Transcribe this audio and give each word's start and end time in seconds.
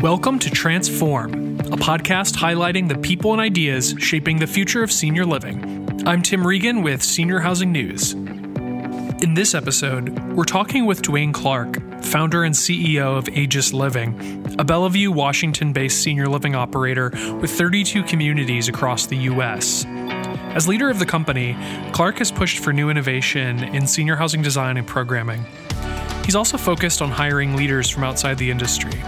Welcome 0.00 0.38
to 0.40 0.50
Transform, 0.50 1.32
a 1.60 1.76
podcast 1.76 2.34
highlighting 2.34 2.88
the 2.88 2.98
people 2.98 3.32
and 3.32 3.40
ideas 3.40 3.94
shaping 3.98 4.38
the 4.38 4.46
future 4.46 4.82
of 4.82 4.90
senior 4.90 5.24
living. 5.24 6.02
I'm 6.06 6.22
Tim 6.22 6.46
Regan 6.46 6.82
with 6.82 7.02
Senior 7.02 7.40
Housing 7.40 7.70
News. 7.70 8.12
In 8.12 9.34
this 9.34 9.54
episode, 9.54 10.18
we're 10.32 10.44
talking 10.44 10.86
with 10.86 11.02
Dwayne 11.02 11.32
Clark, 11.32 11.76
founder 12.02 12.42
and 12.42 12.54
CEO 12.54 13.16
of 13.16 13.28
Aegis 13.28 13.72
Living, 13.72 14.56
a 14.58 14.64
Bellevue, 14.64 15.12
Washington 15.12 15.72
based 15.72 16.02
senior 16.02 16.26
living 16.26 16.54
operator 16.54 17.10
with 17.40 17.50
32 17.50 18.02
communities 18.04 18.68
across 18.68 19.06
the 19.06 19.16
U.S. 19.18 19.84
As 20.54 20.66
leader 20.66 20.90
of 20.90 20.98
the 20.98 21.06
company, 21.06 21.56
Clark 21.92 22.18
has 22.18 22.32
pushed 22.32 22.58
for 22.58 22.72
new 22.72 22.90
innovation 22.90 23.62
in 23.74 23.86
senior 23.86 24.16
housing 24.16 24.42
design 24.42 24.76
and 24.76 24.86
programming. 24.86 25.44
He's 26.24 26.36
also 26.36 26.56
focused 26.56 27.02
on 27.02 27.10
hiring 27.10 27.56
leaders 27.56 27.88
from 27.88 28.04
outside 28.04 28.38
the 28.38 28.50
industry. 28.50 29.00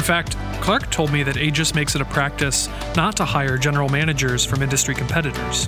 In 0.00 0.06
fact, 0.06 0.34
Clark 0.62 0.90
told 0.90 1.12
me 1.12 1.22
that 1.24 1.36
Aegis 1.36 1.74
makes 1.74 1.94
it 1.94 2.00
a 2.00 2.06
practice 2.06 2.70
not 2.96 3.18
to 3.18 3.26
hire 3.26 3.58
general 3.58 3.90
managers 3.90 4.46
from 4.46 4.62
industry 4.62 4.94
competitors. 4.94 5.66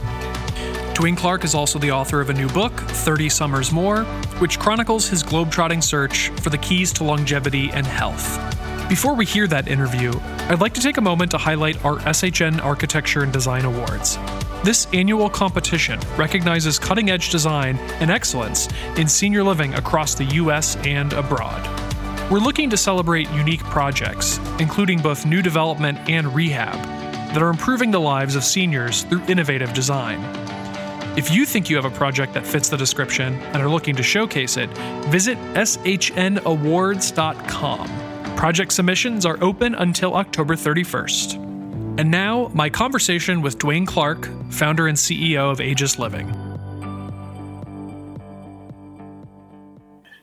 Dwayne 0.95 1.18
Clark 1.18 1.45
is 1.45 1.54
also 1.54 1.78
the 1.78 1.90
author 1.90 2.18
of 2.18 2.30
a 2.30 2.32
new 2.32 2.48
book, 2.48 2.73
30 2.73 3.28
Summers 3.28 3.73
More, 3.73 4.04
which 4.38 4.59
chronicles 4.59 5.06
his 5.06 5.23
globetrotting 5.23 5.84
search 5.84 6.30
for 6.40 6.48
the 6.48 6.56
keys 6.56 6.95
to 6.95 7.04
longevity 7.04 7.70
and 7.73 7.87
health. 7.87 8.38
Before 8.88 9.12
we 9.14 9.26
hear 9.26 9.46
that 9.48 9.68
interview, 9.68 10.18
I'd 10.48 10.62
like 10.62 10.73
to 10.74 10.80
take 10.80 10.96
a 10.96 11.02
moment 11.02 11.30
to 11.32 11.38
highlight 11.38 11.84
our 11.84 11.98
SHN 11.98 12.64
Architecture 12.64 13.24
and 13.24 13.34
Design 13.34 13.66
Awards. 13.66 14.16
This 14.64 14.87
annual 14.95 15.28
competition 15.28 16.01
recognizes 16.16 16.78
cutting 16.78 17.10
edge 17.10 17.28
design 17.28 17.76
and 18.01 18.10
excellence 18.10 18.66
in 18.96 19.09
senior 19.09 19.45
living 19.45 19.74
across 19.74 20.14
the 20.14 20.24
U.S. 20.24 20.76
and 20.87 21.12
abroad. 21.12 21.81
We're 22.32 22.38
looking 22.38 22.70
to 22.70 22.78
celebrate 22.78 23.30
unique 23.32 23.62
projects, 23.64 24.40
including 24.59 25.02
both 25.02 25.27
new 25.27 25.42
development 25.42 25.98
and 26.09 26.34
rehab, 26.34 26.73
that 27.34 27.43
are 27.43 27.51
improving 27.51 27.90
the 27.90 28.01
lives 28.01 28.37
of 28.37 28.43
seniors 28.43 29.02
through 29.02 29.20
innovative 29.24 29.74
design. 29.74 30.18
If 31.18 31.30
you 31.30 31.45
think 31.45 31.68
you 31.68 31.76
have 31.76 31.84
a 31.84 31.90
project 31.90 32.32
that 32.32 32.46
fits 32.46 32.70
the 32.70 32.79
description 32.79 33.34
and 33.34 33.59
are 33.59 33.68
looking 33.68 33.95
to 33.96 34.02
showcase 34.02 34.57
it, 34.57 34.70
visit 35.09 35.37
shnawards.com. 35.54 36.46
Project 38.35 38.73
submissions 38.73 39.26
are 39.26 39.37
open 39.42 39.74
until 39.74 40.14
October 40.14 40.57
31st. 40.57 41.35
And 42.01 42.10
now, 42.10 42.51
my 42.54 42.70
conversation 42.70 43.42
with 43.42 43.59
Dwayne 43.59 43.87
Clark, 43.87 44.26
founder 44.51 44.87
and 44.88 44.96
CEO 44.96 45.52
of 45.52 45.60
Aegis 45.60 45.98
Living. 45.98 46.35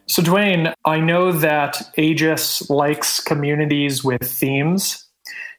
So, 0.09 0.23
Dwayne, 0.23 0.73
I 0.85 0.99
know 0.99 1.31
that 1.31 1.87
Aegis 1.95 2.67
likes 2.67 3.19
communities 3.19 4.03
with 4.03 4.23
themes. 4.23 5.05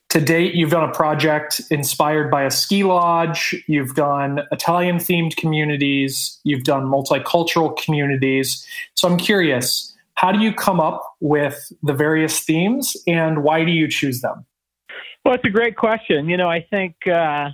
To 0.09 0.20
date, 0.20 0.56
you've 0.56 0.73
done 0.73 0.89
a 0.89 0.93
project 0.93 1.61
inspired 1.70 2.33
by 2.33 2.43
a 2.43 2.51
ski 2.51 2.83
lodge, 2.83 3.55
you've 3.69 3.95
done 3.95 4.41
Italian 4.51 4.97
themed 4.97 5.37
communities, 5.37 6.41
you've 6.43 6.65
done 6.65 6.87
multicultural 6.87 7.77
communities. 7.77 8.67
So, 8.95 9.06
I'm 9.09 9.19
curious, 9.19 9.97
how 10.15 10.33
do 10.33 10.41
you 10.41 10.53
come 10.53 10.81
up 10.81 11.01
with 11.21 11.73
the 11.84 11.95
various 11.95 12.41
themes 12.41 12.97
and 13.06 13.45
why 13.45 13.65
do 13.65 13.71
you 13.71 13.87
choose 13.87 14.21
them? 14.21 14.45
Well, 15.25 15.34
it's 15.34 15.45
a 15.45 15.51
great 15.51 15.77
question. 15.77 16.28
You 16.28 16.37
know, 16.37 16.51
I 16.51 16.67
think 16.71 16.97
uh, 17.06 17.51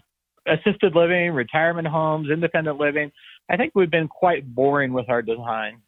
assisted 0.47 0.95
living, 0.95 1.33
retirement 1.33 1.89
homes, 1.89 2.31
independent 2.31 2.79
living, 2.79 3.13
I 3.51 3.59
think 3.59 3.73
we've 3.75 3.91
been 3.91 4.09
quite 4.09 4.47
boring 4.55 4.95
with 4.95 5.11
our 5.11 5.21
design. 5.21 5.83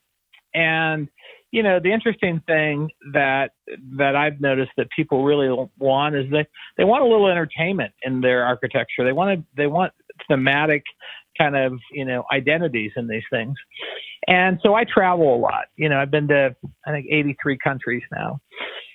And 0.58 1.08
you 1.50 1.62
know, 1.62 1.80
the 1.82 1.92
interesting 1.92 2.42
thing 2.46 2.90
that 3.12 3.52
that 3.96 4.16
I've 4.16 4.40
noticed 4.40 4.72
that 4.76 4.88
people 4.94 5.24
really 5.24 5.48
want 5.78 6.14
is 6.14 6.30
that 6.30 6.48
they 6.76 6.84
want 6.84 7.02
a 7.04 7.06
little 7.06 7.28
entertainment 7.28 7.92
in 8.02 8.20
their 8.20 8.44
architecture. 8.44 9.04
They 9.04 9.12
want 9.12 9.38
to, 9.38 9.46
they 9.56 9.66
want 9.66 9.92
thematic 10.28 10.82
kind 11.38 11.56
of 11.56 11.72
you 11.92 12.04
know 12.04 12.24
identities 12.32 12.92
in 12.96 13.06
these 13.06 13.22
things. 13.30 13.54
And 14.26 14.58
so 14.62 14.74
I 14.74 14.84
travel 14.84 15.34
a 15.34 15.38
lot. 15.38 15.66
You 15.76 15.88
know, 15.88 15.98
I've 15.98 16.10
been 16.10 16.28
to 16.28 16.54
I 16.86 16.90
think 16.90 17.06
83 17.10 17.56
countries 17.64 18.02
now. 18.12 18.40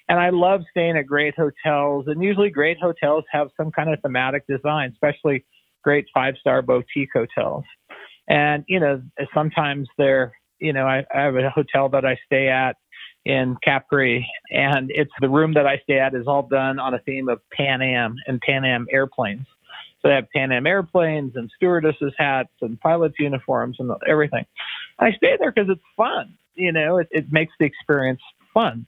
And 0.10 0.20
I 0.20 0.30
love 0.30 0.62
staying 0.70 0.98
at 0.98 1.08
great 1.08 1.34
hotels. 1.36 2.06
And 2.08 2.22
usually, 2.22 2.50
great 2.50 2.78
hotels 2.78 3.24
have 3.32 3.48
some 3.58 3.72
kind 3.72 3.92
of 3.92 4.00
thematic 4.02 4.46
design, 4.48 4.92
especially 4.92 5.46
great 5.84 6.06
five 6.14 6.36
star 6.40 6.62
boutique 6.62 7.10
hotels. 7.14 7.64
And, 8.28 8.64
you 8.68 8.80
know, 8.80 9.02
sometimes 9.34 9.88
they're 9.98 10.34
you 10.64 10.72
know, 10.72 10.88
I, 10.88 11.04
I 11.14 11.24
have 11.24 11.36
a 11.36 11.50
hotel 11.50 11.90
that 11.90 12.06
I 12.06 12.18
stay 12.26 12.48
at 12.48 12.78
in 13.26 13.58
Capri, 13.64 14.26
and 14.50 14.90
it's 14.94 15.12
the 15.20 15.30
room 15.30 15.54
that 15.56 15.68
I 15.68 15.78
stay 15.84 16.00
at 16.00 16.16
is 16.16 16.26
all 16.26 16.48
done 16.48 16.80
on 16.80 16.94
a 16.94 17.00
theme 17.00 17.28
of 17.28 17.42
Pan 17.52 17.82
Am 17.82 18.16
and 18.28 18.40
Pan 18.40 18.64
Am 18.64 18.88
airplanes. 18.90 19.46
So 20.02 20.08
they 20.08 20.16
have 20.16 20.30
Pan 20.34 20.54
Am 20.54 20.66
airplanes 20.66 21.34
and 21.36 21.52
stewardesses 21.58 22.14
hats 22.18 22.54
and 22.62 22.80
pilots 22.80 23.16
uniforms 23.20 23.76
and 23.80 23.92
everything. 24.08 24.46
I 25.00 25.12
stay 25.12 25.36
there 25.38 25.52
because 25.52 25.70
it's 25.70 25.84
fun. 25.98 26.38
You 26.56 26.72
know, 26.72 26.98
it, 26.98 27.10
it 27.12 27.26
makes 27.30 27.52
the 27.60 27.66
experience 27.66 28.22
fun. 28.54 28.86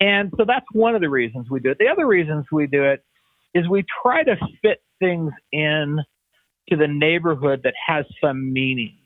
And 0.00 0.32
so 0.38 0.44
that's 0.46 0.66
one 0.72 0.94
of 0.94 1.02
the 1.02 1.10
reasons 1.10 1.50
we 1.50 1.60
do 1.60 1.70
it. 1.70 1.78
The 1.78 1.88
other 1.88 2.06
reasons 2.06 2.46
we 2.50 2.66
do 2.66 2.84
it 2.84 3.04
is 3.52 3.68
we 3.68 3.84
try 4.02 4.22
to 4.22 4.36
fit 4.62 4.82
things 5.00 5.32
in 5.52 5.98
to 6.70 6.76
the 6.76 6.88
neighborhood 6.88 7.60
that 7.64 7.74
has 7.86 8.06
some 8.22 8.52
meaning 8.52 8.97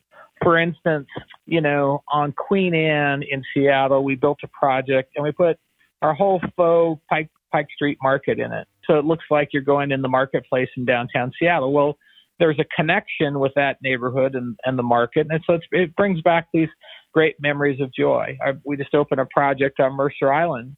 for 0.43 0.59
instance, 0.59 1.07
you 1.47 1.61
know, 1.61 2.03
on 2.13 2.33
Queen 2.33 2.75
Anne 2.75 3.23
in 3.29 3.43
Seattle, 3.55 4.05
we 4.05 4.15
built 4.15 4.39
a 4.43 4.49
project 4.49 5.13
and 5.17 5.25
we 5.25 5.33
put 5.33 5.57
our 6.01 6.15
whole 6.15 6.41
faux 6.57 7.01
Pike, 7.09 7.31
Pike 7.53 7.69
Street 7.75 7.99
Market 8.03 8.39
in 8.39 8.53
it. 8.53 8.67
So 8.87 8.99
it 8.99 9.05
looks 9.05 9.25
like 9.31 9.51
you're 9.53 9.63
going 9.63 9.93
in 9.93 10.03
the 10.03 10.09
marketplace 10.09 10.69
in 10.77 10.85
downtown 10.85 11.33
Seattle. 11.39 11.73
Well, 11.73 11.97
there's 12.39 12.59
a 12.59 12.65
connection 12.75 13.39
with 13.39 13.53
that 13.55 13.77
neighborhood 13.83 14.35
and, 14.35 14.57
and 14.65 14.79
the 14.79 14.83
market. 14.83 15.27
And 15.31 15.41
so 15.47 15.59
it 15.71 15.95
brings 15.95 16.21
back 16.23 16.49
these 16.53 16.69
great 17.13 17.37
memories 17.41 17.81
of 17.81 17.93
joy. 17.95 18.37
I, 18.45 18.53
we 18.65 18.77
just 18.77 18.95
opened 18.95 19.21
a 19.21 19.27
project 19.27 19.79
on 19.81 19.95
Mercer 19.95 20.33
Island 20.33 20.77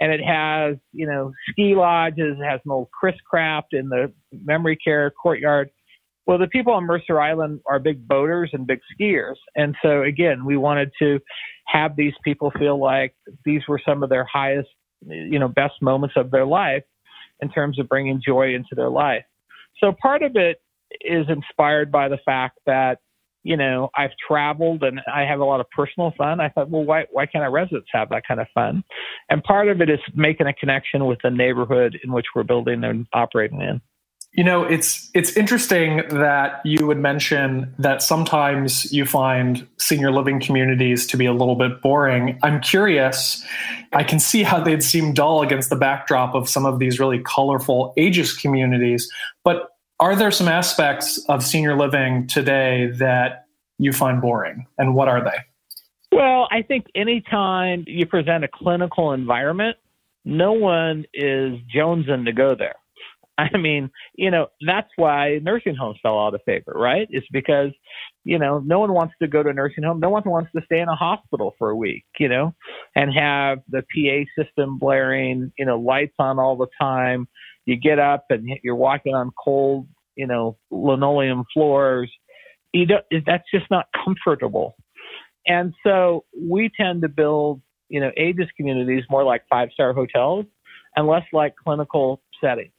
and 0.00 0.12
it 0.12 0.20
has, 0.22 0.76
you 0.92 1.06
know, 1.06 1.32
ski 1.50 1.74
lodges, 1.74 2.36
it 2.38 2.44
has 2.44 2.60
an 2.64 2.70
old 2.70 2.88
Chris 2.90 3.16
Craft 3.28 3.72
in 3.72 3.88
the 3.88 4.12
memory 4.44 4.76
care 4.76 5.10
courtyard. 5.10 5.70
Well, 6.26 6.38
the 6.38 6.48
people 6.48 6.72
on 6.72 6.84
Mercer 6.84 7.20
Island 7.20 7.60
are 7.66 7.78
big 7.78 8.06
boaters 8.06 8.50
and 8.52 8.66
big 8.66 8.80
skiers. 8.92 9.36
And 9.54 9.76
so, 9.80 10.02
again, 10.02 10.44
we 10.44 10.56
wanted 10.56 10.90
to 10.98 11.20
have 11.66 11.94
these 11.96 12.14
people 12.24 12.52
feel 12.58 12.80
like 12.80 13.14
these 13.44 13.62
were 13.68 13.80
some 13.86 14.02
of 14.02 14.10
their 14.10 14.24
highest, 14.24 14.68
you 15.06 15.38
know, 15.38 15.48
best 15.48 15.74
moments 15.80 16.16
of 16.16 16.30
their 16.30 16.46
life 16.46 16.82
in 17.40 17.48
terms 17.50 17.78
of 17.78 17.88
bringing 17.88 18.20
joy 18.26 18.54
into 18.54 18.74
their 18.74 18.90
life. 18.90 19.24
So, 19.80 19.92
part 20.02 20.22
of 20.22 20.32
it 20.34 20.60
is 21.00 21.26
inspired 21.28 21.92
by 21.92 22.08
the 22.08 22.18
fact 22.24 22.58
that, 22.66 22.98
you 23.44 23.56
know, 23.56 23.90
I've 23.96 24.10
traveled 24.26 24.82
and 24.82 25.00
I 25.12 25.22
have 25.22 25.38
a 25.38 25.44
lot 25.44 25.60
of 25.60 25.70
personal 25.70 26.12
fun. 26.18 26.40
I 26.40 26.48
thought, 26.48 26.70
well, 26.70 26.84
why, 26.84 27.04
why 27.12 27.26
can't 27.26 27.44
our 27.44 27.52
residents 27.52 27.88
have 27.92 28.08
that 28.08 28.22
kind 28.26 28.40
of 28.40 28.48
fun? 28.52 28.82
And 29.28 29.44
part 29.44 29.68
of 29.68 29.80
it 29.80 29.88
is 29.88 30.00
making 30.16 30.48
a 30.48 30.52
connection 30.52 31.06
with 31.06 31.18
the 31.22 31.30
neighborhood 31.30 31.96
in 32.02 32.10
which 32.10 32.26
we're 32.34 32.42
building 32.42 32.82
and 32.82 33.06
operating 33.12 33.60
in. 33.60 33.80
You 34.36 34.44
know, 34.44 34.64
it's 34.64 35.08
it's 35.14 35.34
interesting 35.34 36.02
that 36.10 36.60
you 36.62 36.86
would 36.86 36.98
mention 36.98 37.72
that 37.78 38.02
sometimes 38.02 38.92
you 38.92 39.06
find 39.06 39.66
senior 39.78 40.12
living 40.12 40.40
communities 40.40 41.06
to 41.06 41.16
be 41.16 41.24
a 41.24 41.32
little 41.32 41.56
bit 41.56 41.80
boring. 41.80 42.38
I'm 42.42 42.60
curious. 42.60 43.42
I 43.94 44.04
can 44.04 44.20
see 44.20 44.42
how 44.42 44.62
they'd 44.62 44.82
seem 44.82 45.14
dull 45.14 45.40
against 45.40 45.70
the 45.70 45.76
backdrop 45.76 46.34
of 46.34 46.50
some 46.50 46.66
of 46.66 46.78
these 46.78 47.00
really 47.00 47.18
colorful 47.20 47.94
Aegis 47.96 48.36
communities, 48.36 49.10
but 49.42 49.70
are 50.00 50.14
there 50.14 50.30
some 50.30 50.48
aspects 50.48 51.18
of 51.30 51.42
senior 51.42 51.74
living 51.74 52.26
today 52.26 52.90
that 52.98 53.46
you 53.78 53.90
find 53.94 54.20
boring 54.20 54.66
and 54.76 54.94
what 54.94 55.08
are 55.08 55.24
they? 55.24 55.38
Well, 56.12 56.46
I 56.50 56.60
think 56.60 56.86
anytime 56.94 57.84
you 57.86 58.04
present 58.04 58.44
a 58.44 58.48
clinical 58.48 59.12
environment, 59.12 59.78
no 60.26 60.52
one 60.52 61.06
is 61.14 61.58
jonesing 61.74 62.26
to 62.26 62.32
go 62.32 62.54
there 62.54 62.76
I 63.54 63.56
mean, 63.56 63.90
you 64.14 64.30
know, 64.30 64.48
that's 64.66 64.88
why 64.96 65.38
nursing 65.42 65.74
homes 65.74 65.98
fell 66.02 66.18
out 66.18 66.34
of 66.34 66.40
favor, 66.46 66.72
right? 66.74 67.06
It's 67.10 67.26
because, 67.32 67.70
you 68.24 68.38
know, 68.38 68.60
no 68.60 68.80
one 68.80 68.92
wants 68.92 69.14
to 69.20 69.28
go 69.28 69.42
to 69.42 69.50
a 69.50 69.52
nursing 69.52 69.84
home. 69.84 70.00
No 70.00 70.10
one 70.10 70.22
wants 70.24 70.50
to 70.56 70.62
stay 70.64 70.80
in 70.80 70.88
a 70.88 70.94
hospital 70.94 71.54
for 71.58 71.70
a 71.70 71.76
week, 71.76 72.04
you 72.18 72.28
know, 72.28 72.54
and 72.94 73.12
have 73.12 73.58
the 73.68 73.82
PA 73.82 74.42
system 74.42 74.78
blaring, 74.78 75.52
you 75.58 75.66
know, 75.66 75.78
lights 75.78 76.14
on 76.18 76.38
all 76.38 76.56
the 76.56 76.68
time. 76.80 77.28
You 77.66 77.76
get 77.76 77.98
up 77.98 78.26
and 78.30 78.48
you're 78.62 78.76
walking 78.76 79.14
on 79.14 79.32
cold, 79.42 79.86
you 80.14 80.26
know, 80.26 80.56
linoleum 80.70 81.44
floors. 81.52 82.10
You 82.72 82.86
don't, 82.86 83.04
that's 83.26 83.44
just 83.52 83.66
not 83.70 83.86
comfortable. 84.04 84.76
And 85.46 85.74
so 85.84 86.24
we 86.38 86.70
tend 86.78 87.02
to 87.02 87.08
build, 87.08 87.60
you 87.88 88.00
know, 88.00 88.10
Aegis 88.16 88.48
communities 88.56 89.04
more 89.10 89.24
like 89.24 89.42
five 89.50 89.68
star 89.72 89.92
hotels 89.92 90.46
and 90.96 91.06
less 91.06 91.22
like 91.32 91.54
clinical 91.62 92.22
settings 92.42 92.72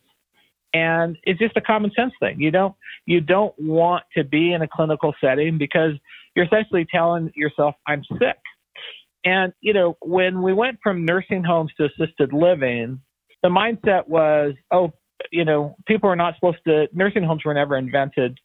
and 0.73 1.17
it's 1.23 1.39
just 1.39 1.57
a 1.57 1.61
common 1.61 1.91
sense 1.95 2.13
thing. 2.19 2.39
You 2.39 2.51
don't 2.51 2.75
you 3.05 3.21
don't 3.21 3.53
want 3.57 4.03
to 4.15 4.23
be 4.23 4.53
in 4.53 4.61
a 4.61 4.67
clinical 4.67 5.13
setting 5.21 5.57
because 5.57 5.93
you're 6.35 6.45
essentially 6.45 6.85
telling 6.91 7.31
yourself 7.35 7.75
I'm 7.87 8.03
sick. 8.13 8.37
And 9.25 9.53
you 9.61 9.73
know, 9.73 9.97
when 10.01 10.41
we 10.41 10.53
went 10.53 10.79
from 10.83 11.05
nursing 11.05 11.43
homes 11.43 11.71
to 11.77 11.85
assisted 11.85 12.33
living, 12.33 13.01
the 13.43 13.49
mindset 13.49 14.07
was, 14.07 14.53
oh, 14.71 14.91
you 15.31 15.45
know, 15.45 15.75
people 15.87 16.09
are 16.09 16.15
not 16.15 16.35
supposed 16.35 16.59
to. 16.67 16.87
Nursing 16.93 17.23
homes 17.23 17.43
were 17.45 17.53
never 17.53 17.77
invented 17.77 18.37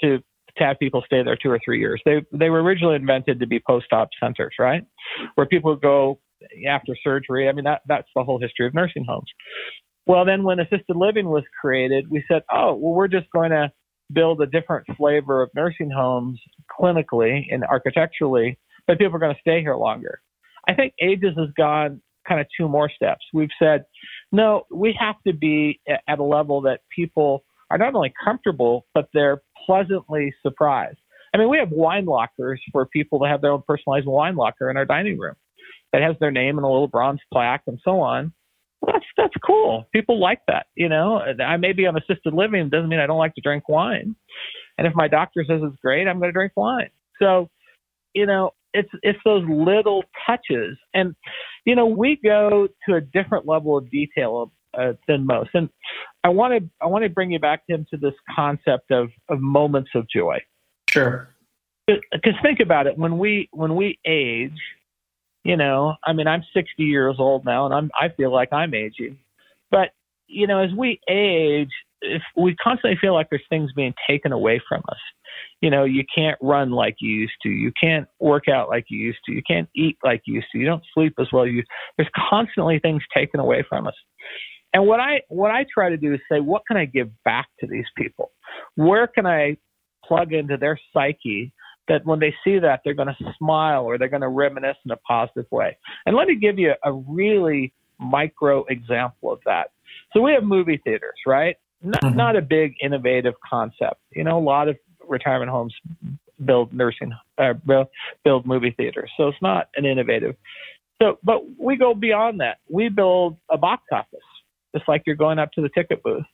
to 0.00 0.18
to 0.56 0.64
have 0.64 0.78
people 0.78 1.02
stay 1.06 1.22
there 1.22 1.36
two 1.36 1.50
or 1.50 1.60
three 1.64 1.78
years. 1.78 2.00
They 2.04 2.22
they 2.32 2.50
were 2.50 2.62
originally 2.62 2.96
invented 2.96 3.40
to 3.40 3.46
be 3.46 3.60
post-op 3.64 4.08
centers, 4.20 4.54
right, 4.58 4.84
where 5.34 5.46
people 5.46 5.76
go 5.76 6.20
after 6.68 6.96
surgery. 7.02 7.48
I 7.48 7.52
mean, 7.52 7.64
that 7.64 7.82
that's 7.86 8.08
the 8.14 8.24
whole 8.24 8.40
history 8.40 8.66
of 8.66 8.74
nursing 8.74 9.04
homes. 9.08 9.28
Well, 10.08 10.24
then 10.24 10.42
when 10.42 10.58
assisted 10.58 10.96
living 10.96 11.28
was 11.28 11.44
created, 11.60 12.10
we 12.10 12.24
said, 12.26 12.42
oh, 12.50 12.74
well, 12.74 12.94
we're 12.94 13.08
just 13.08 13.30
going 13.30 13.50
to 13.50 13.70
build 14.12 14.40
a 14.40 14.46
different 14.46 14.86
flavor 14.96 15.42
of 15.42 15.50
nursing 15.54 15.90
homes 15.90 16.40
clinically 16.80 17.42
and 17.50 17.62
architecturally, 17.62 18.58
but 18.86 18.98
people 18.98 19.14
are 19.16 19.20
going 19.20 19.34
to 19.34 19.40
stay 19.40 19.60
here 19.60 19.76
longer. 19.76 20.20
I 20.66 20.74
think 20.74 20.94
Aegis 20.98 21.34
has 21.36 21.50
gone 21.58 22.00
kind 22.26 22.40
of 22.40 22.46
two 22.58 22.68
more 22.68 22.90
steps. 22.90 23.24
We've 23.34 23.50
said, 23.58 23.84
no, 24.32 24.64
we 24.70 24.96
have 24.98 25.16
to 25.26 25.34
be 25.34 25.80
at 25.86 26.18
a 26.18 26.22
level 26.22 26.62
that 26.62 26.80
people 26.94 27.44
are 27.70 27.76
not 27.76 27.94
only 27.94 28.14
comfortable, 28.24 28.86
but 28.94 29.08
they're 29.12 29.42
pleasantly 29.66 30.34
surprised. 30.42 30.98
I 31.34 31.38
mean, 31.38 31.50
we 31.50 31.58
have 31.58 31.70
wine 31.70 32.06
lockers 32.06 32.62
for 32.72 32.86
people 32.86 33.20
to 33.20 33.26
have 33.26 33.42
their 33.42 33.52
own 33.52 33.62
personalized 33.68 34.06
wine 34.06 34.36
locker 34.36 34.70
in 34.70 34.78
our 34.78 34.86
dining 34.86 35.18
room 35.18 35.34
that 35.92 36.00
has 36.00 36.16
their 36.18 36.30
name 36.30 36.56
and 36.56 36.64
a 36.64 36.68
little 36.68 36.88
bronze 36.88 37.20
plaque 37.30 37.62
and 37.66 37.78
so 37.84 38.00
on. 38.00 38.32
Well, 38.80 38.94
that's 38.94 39.06
that's 39.16 39.34
cool. 39.44 39.86
People 39.92 40.20
like 40.20 40.40
that. 40.46 40.66
You 40.76 40.88
know, 40.88 41.20
I 41.20 41.56
may 41.56 41.72
be 41.72 41.86
on 41.86 41.96
assisted 41.96 42.32
living 42.32 42.68
doesn't 42.68 42.88
mean 42.88 43.00
I 43.00 43.06
don't 43.06 43.18
like 43.18 43.34
to 43.34 43.40
drink 43.40 43.68
wine. 43.68 44.14
And 44.76 44.86
if 44.86 44.94
my 44.94 45.08
doctor 45.08 45.44
says 45.48 45.60
it's 45.62 45.76
great, 45.82 46.06
I'm 46.06 46.18
going 46.18 46.28
to 46.28 46.32
drink 46.32 46.52
wine. 46.56 46.90
So, 47.18 47.50
you 48.14 48.26
know, 48.26 48.52
it's 48.72 48.90
it's 49.02 49.18
those 49.24 49.44
little 49.48 50.04
touches, 50.26 50.76
and 50.94 51.14
you 51.64 51.74
know, 51.74 51.86
we 51.86 52.18
go 52.22 52.68
to 52.88 52.94
a 52.94 53.00
different 53.00 53.46
level 53.46 53.76
of 53.76 53.90
detail 53.90 54.52
uh, 54.78 54.92
than 55.06 55.26
most. 55.26 55.50
And 55.54 55.68
I 56.24 56.28
want 56.28 56.54
to 56.62 56.70
I 56.80 56.86
want 56.86 57.04
to 57.04 57.10
bring 57.10 57.32
you 57.32 57.38
back 57.38 57.66
to 57.66 57.84
this 57.92 58.14
concept 58.34 58.90
of 58.90 59.08
of 59.28 59.40
moments 59.40 59.90
of 59.94 60.06
joy. 60.08 60.38
Sure. 60.88 61.28
Because 61.86 62.34
think 62.42 62.60
about 62.60 62.86
it, 62.86 62.98
when 62.98 63.18
we 63.18 63.48
when 63.52 63.74
we 63.74 63.98
age, 64.06 64.58
you 65.48 65.56
know, 65.56 65.94
I 66.04 66.12
mean, 66.12 66.26
I'm 66.26 66.44
60 66.52 66.84
years 66.84 67.16
old 67.18 67.46
now, 67.46 67.64
and 67.64 67.74
I'm 67.74 67.90
I 67.98 68.10
feel 68.14 68.30
like 68.30 68.52
I'm 68.52 68.74
aging. 68.74 69.16
But 69.70 69.92
you 70.26 70.46
know, 70.46 70.58
as 70.62 70.68
we 70.76 71.00
age, 71.08 71.70
if 72.02 72.20
we 72.36 72.54
constantly 72.56 72.98
feel 73.00 73.14
like 73.14 73.28
there's 73.30 73.40
things 73.48 73.72
being 73.74 73.94
taken 74.06 74.32
away 74.32 74.60
from 74.68 74.82
us. 74.90 74.98
You 75.62 75.70
know, 75.70 75.84
you 75.84 76.04
can't 76.14 76.36
run 76.42 76.72
like 76.72 76.96
you 77.00 77.10
used 77.10 77.40
to. 77.44 77.48
You 77.48 77.72
can't 77.82 78.06
work 78.20 78.44
out 78.46 78.68
like 78.68 78.84
you 78.90 78.98
used 78.98 79.20
to. 79.24 79.32
You 79.32 79.40
can't 79.48 79.70
eat 79.74 79.96
like 80.04 80.20
you 80.26 80.34
used 80.34 80.48
to. 80.52 80.58
You 80.58 80.66
don't 80.66 80.84
sleep 80.92 81.14
as 81.18 81.28
well. 81.32 81.46
You 81.46 81.62
there's 81.96 82.10
constantly 82.28 82.78
things 82.78 83.02
taken 83.16 83.40
away 83.40 83.64
from 83.66 83.86
us. 83.86 83.96
And 84.74 84.86
what 84.86 85.00
I 85.00 85.22
what 85.30 85.50
I 85.50 85.64
try 85.72 85.88
to 85.88 85.96
do 85.96 86.12
is 86.12 86.20
say, 86.30 86.40
what 86.40 86.60
can 86.68 86.76
I 86.76 86.84
give 86.84 87.08
back 87.24 87.46
to 87.60 87.66
these 87.66 87.86
people? 87.96 88.32
Where 88.74 89.06
can 89.06 89.24
I 89.24 89.56
plug 90.04 90.34
into 90.34 90.58
their 90.58 90.78
psyche 90.92 91.54
that 91.88 92.04
when 92.04 92.20
they 92.20 92.34
see 92.44 92.58
that 92.58 92.80
they're 92.84 92.94
going 92.94 93.08
to 93.08 93.34
smile 93.38 93.84
or 93.84 93.98
they're 93.98 94.08
going 94.08 94.22
to 94.22 94.28
reminisce 94.28 94.76
in 94.84 94.90
a 94.90 94.96
positive 94.96 95.46
way? 95.50 95.76
And 96.06 96.16
let 96.16 96.28
me 96.28 96.36
give 96.36 96.58
you 96.58 96.74
a 96.84 96.92
really 96.92 97.72
micro 97.98 98.64
example 98.64 99.32
of 99.32 99.40
that. 99.46 99.72
So 100.12 100.20
we 100.20 100.32
have 100.32 100.44
movie 100.44 100.80
theaters, 100.82 101.16
right? 101.26 101.56
Not, 101.82 102.02
mm-hmm. 102.02 102.16
not 102.16 102.36
a 102.36 102.42
big 102.42 102.74
innovative 102.82 103.34
concept. 103.48 104.00
You 104.10 104.24
know, 104.24 104.38
a 104.38 104.40
lot 104.40 104.68
of 104.68 104.76
retirement 105.06 105.50
homes 105.50 105.74
build 106.44 106.72
nursing, 106.72 107.12
uh, 107.38 107.54
build 108.24 108.46
movie 108.46 108.74
theaters. 108.76 109.10
So 109.16 109.28
it's 109.28 109.42
not 109.42 109.68
an 109.76 109.84
innovative. 109.84 110.36
So, 111.00 111.18
but 111.22 111.42
we 111.58 111.76
go 111.76 111.94
beyond 111.94 112.40
that. 112.40 112.58
We 112.68 112.88
build 112.88 113.36
a 113.50 113.56
box 113.56 113.84
office 113.92 114.20
just 114.74 114.88
like 114.88 115.02
you're 115.06 115.16
going 115.16 115.38
up 115.38 115.52
to 115.52 115.62
the 115.62 115.68
ticket 115.70 116.02
booth. 116.02 116.24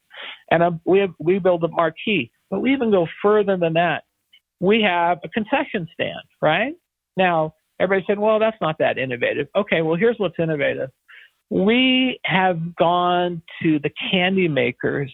And 0.50 0.62
um, 0.62 0.80
we 0.84 1.00
have, 1.00 1.10
we 1.18 1.38
build 1.38 1.64
a 1.64 1.68
marquee, 1.68 2.30
but 2.50 2.60
we 2.60 2.72
even 2.72 2.90
go 2.90 3.06
further 3.22 3.56
than 3.56 3.74
that. 3.74 4.04
We 4.60 4.82
have 4.82 5.18
a 5.24 5.28
concession 5.28 5.88
stand, 5.92 6.22
right? 6.40 6.74
Now, 7.16 7.54
everybody 7.80 8.04
said, 8.06 8.18
well, 8.18 8.38
that's 8.38 8.56
not 8.60 8.76
that 8.78 8.98
innovative. 8.98 9.48
Okay, 9.56 9.82
well, 9.82 9.96
here's 9.96 10.16
what's 10.18 10.38
innovative. 10.38 10.90
We 11.50 12.20
have 12.24 12.74
gone 12.74 13.42
to 13.62 13.78
the 13.78 13.90
candy 14.10 14.48
makers 14.48 15.12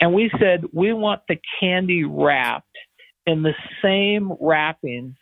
and 0.00 0.12
we 0.12 0.30
said, 0.40 0.64
we 0.72 0.92
want 0.92 1.22
the 1.28 1.38
candy 1.60 2.04
wrapped 2.04 2.66
in 3.26 3.42
the 3.42 3.54
same 3.82 4.32
wrappings 4.40 5.14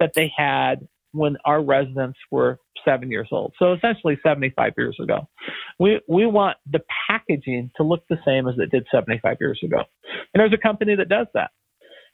that 0.00 0.12
they 0.14 0.32
had 0.36 0.86
when 1.12 1.36
our 1.44 1.62
residents 1.62 2.18
were 2.30 2.58
seven 2.84 3.10
years 3.10 3.28
old. 3.30 3.54
So 3.58 3.72
essentially 3.72 4.18
75 4.22 4.72
years 4.76 4.96
ago. 5.00 5.28
We, 5.78 6.00
we 6.08 6.26
want 6.26 6.56
the 6.70 6.80
packaging 7.08 7.70
to 7.76 7.82
look 7.82 8.04
the 8.08 8.18
same 8.26 8.48
as 8.48 8.54
it 8.58 8.70
did 8.70 8.86
75 8.92 9.36
years 9.40 9.60
ago. 9.64 9.78
And 9.78 10.40
there's 10.40 10.52
a 10.52 10.58
company 10.58 10.96
that 10.96 11.08
does 11.08 11.28
that. 11.34 11.50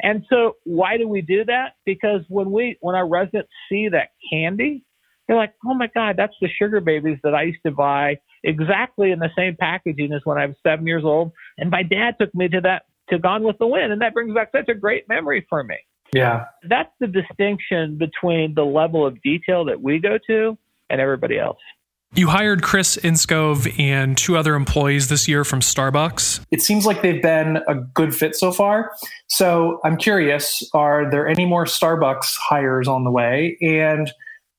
And 0.02 0.24
so 0.30 0.56
why 0.64 0.96
do 0.96 1.08
we 1.08 1.22
do 1.22 1.44
that? 1.44 1.74
Because 1.84 2.22
when 2.28 2.50
we, 2.50 2.78
when 2.80 2.94
our 2.94 3.08
residents 3.08 3.50
see 3.68 3.88
that 3.88 4.10
candy, 4.32 4.84
they're 5.26 5.36
like, 5.36 5.54
oh 5.66 5.74
my 5.74 5.88
God, 5.94 6.16
that's 6.18 6.34
the 6.40 6.48
sugar 6.60 6.80
babies 6.80 7.18
that 7.22 7.34
I 7.34 7.44
used 7.44 7.60
to 7.64 7.70
buy 7.70 8.18
exactly 8.42 9.12
in 9.12 9.18
the 9.18 9.30
same 9.36 9.56
packaging 9.58 10.12
as 10.12 10.22
when 10.24 10.38
I 10.38 10.46
was 10.46 10.56
seven 10.66 10.86
years 10.86 11.04
old. 11.04 11.32
And 11.58 11.70
my 11.70 11.82
dad 11.82 12.16
took 12.20 12.34
me 12.34 12.48
to 12.48 12.60
that, 12.62 12.82
to 13.10 13.18
Gone 13.18 13.44
with 13.44 13.58
the 13.58 13.66
Wind. 13.66 13.92
And 13.92 14.00
that 14.02 14.14
brings 14.14 14.34
back 14.34 14.50
such 14.52 14.68
a 14.68 14.74
great 14.74 15.08
memory 15.08 15.46
for 15.48 15.62
me. 15.62 15.76
Yeah. 16.12 16.46
That's 16.68 16.90
the 16.98 17.06
distinction 17.06 17.98
between 17.98 18.54
the 18.54 18.64
level 18.64 19.06
of 19.06 19.22
detail 19.22 19.64
that 19.66 19.80
we 19.80 20.00
go 20.00 20.18
to 20.26 20.58
and 20.88 21.00
everybody 21.00 21.38
else. 21.38 21.58
You 22.14 22.26
hired 22.26 22.62
Chris 22.62 22.96
Engskov 22.96 23.72
and 23.78 24.18
two 24.18 24.36
other 24.36 24.54
employees 24.54 25.08
this 25.08 25.28
year 25.28 25.44
from 25.44 25.60
Starbucks. 25.60 26.44
It 26.50 26.60
seems 26.60 26.84
like 26.84 27.02
they've 27.02 27.22
been 27.22 27.58
a 27.68 27.74
good 27.74 28.14
fit 28.14 28.34
so 28.34 28.50
far. 28.50 28.92
So 29.28 29.80
I'm 29.84 29.96
curious 29.96 30.68
are 30.74 31.08
there 31.08 31.28
any 31.28 31.46
more 31.46 31.64
Starbucks 31.64 32.36
hires 32.36 32.88
on 32.88 33.04
the 33.04 33.10
way? 33.10 33.56
And 33.60 34.10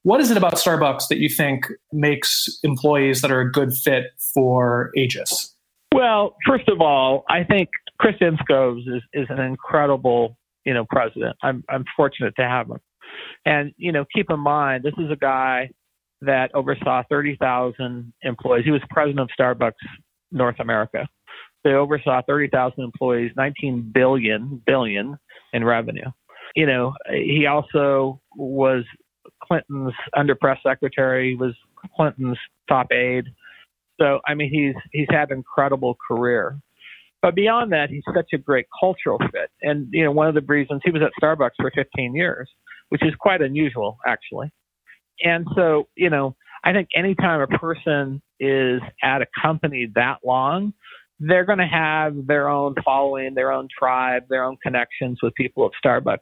what 0.03 0.21
is 0.21 0.31
it 0.31 0.37
about 0.37 0.53
Starbucks 0.53 1.09
that 1.09 1.17
you 1.17 1.29
think 1.29 1.67
makes 1.91 2.47
employees 2.63 3.21
that 3.21 3.31
are 3.31 3.41
a 3.41 3.51
good 3.51 3.73
fit 3.73 4.05
for 4.33 4.91
Aegis? 4.95 5.53
Well, 5.93 6.37
first 6.47 6.69
of 6.69 6.79
all, 6.79 7.25
I 7.29 7.43
think 7.43 7.69
Chris 7.99 8.15
Engskovs 8.21 8.87
is, 8.87 9.03
is 9.13 9.27
an 9.29 9.39
incredible 9.39 10.37
you 10.65 10.73
know, 10.73 10.85
president. 10.89 11.35
I'm 11.41 11.63
I'm 11.69 11.85
fortunate 11.95 12.35
to 12.37 12.43
have 12.43 12.67
him. 12.67 12.79
And 13.45 13.73
you 13.77 13.91
know, 13.91 14.05
keep 14.13 14.29
in 14.29 14.39
mind, 14.39 14.83
this 14.83 14.93
is 14.97 15.11
a 15.11 15.15
guy 15.15 15.71
that 16.21 16.51
oversaw 16.53 17.03
30,000 17.09 18.13
employees. 18.23 18.65
He 18.65 18.71
was 18.71 18.81
president 18.89 19.19
of 19.19 19.29
Starbucks 19.37 19.73
North 20.31 20.59
America. 20.59 21.07
They 21.63 21.71
oversaw 21.71 22.21
30,000 22.27 22.83
employees, 22.83 23.31
19 23.35 23.91
billion 23.93 24.61
billion 24.65 25.17
in 25.53 25.63
revenue. 25.63 26.09
You 26.55 26.65
know, 26.65 26.93
he 27.09 27.45
also 27.45 28.19
was 28.35 28.83
Clinton's 29.43 29.93
under 30.15 30.35
press 30.35 30.57
secretary. 30.65 31.31
He 31.31 31.35
was 31.35 31.53
Clinton's 31.95 32.37
top 32.67 32.91
aide. 32.91 33.25
So 33.99 34.19
I 34.27 34.33
mean, 34.33 34.49
he's 34.51 34.75
he's 34.91 35.07
had 35.09 35.29
an 35.29 35.37
incredible 35.37 35.97
career. 36.07 36.59
But 37.21 37.35
beyond 37.35 37.71
that, 37.71 37.89
he's 37.89 38.03
such 38.15 38.29
a 38.33 38.37
great 38.37 38.65
cultural 38.79 39.19
fit. 39.19 39.51
And, 39.61 39.87
you 39.91 40.03
know, 40.03 40.11
one 40.11 40.27
of 40.27 40.33
the 40.33 40.41
reasons 40.41 40.81
he 40.83 40.91
was 40.91 41.03
at 41.03 41.11
Starbucks 41.21 41.51
for 41.59 41.71
15 41.75 42.15
years, 42.15 42.49
which 42.89 43.03
is 43.03 43.13
quite 43.19 43.41
unusual, 43.41 43.99
actually. 44.07 44.51
And 45.23 45.47
so, 45.55 45.87
you 45.95 46.09
know, 46.09 46.35
I 46.63 46.73
think 46.73 46.89
anytime 46.95 47.41
a 47.41 47.47
person 47.47 48.21
is 48.39 48.81
at 49.03 49.21
a 49.21 49.27
company 49.41 49.91
that 49.95 50.17
long, 50.25 50.73
they're 51.19 51.45
going 51.45 51.59
to 51.59 51.67
have 51.67 52.27
their 52.27 52.49
own 52.49 52.73
following, 52.83 53.35
their 53.35 53.51
own 53.51 53.67
tribe, 53.77 54.23
their 54.29 54.43
own 54.43 54.57
connections 54.63 55.19
with 55.21 55.33
people 55.35 55.65
at 55.65 55.71
Starbucks. 55.83 56.17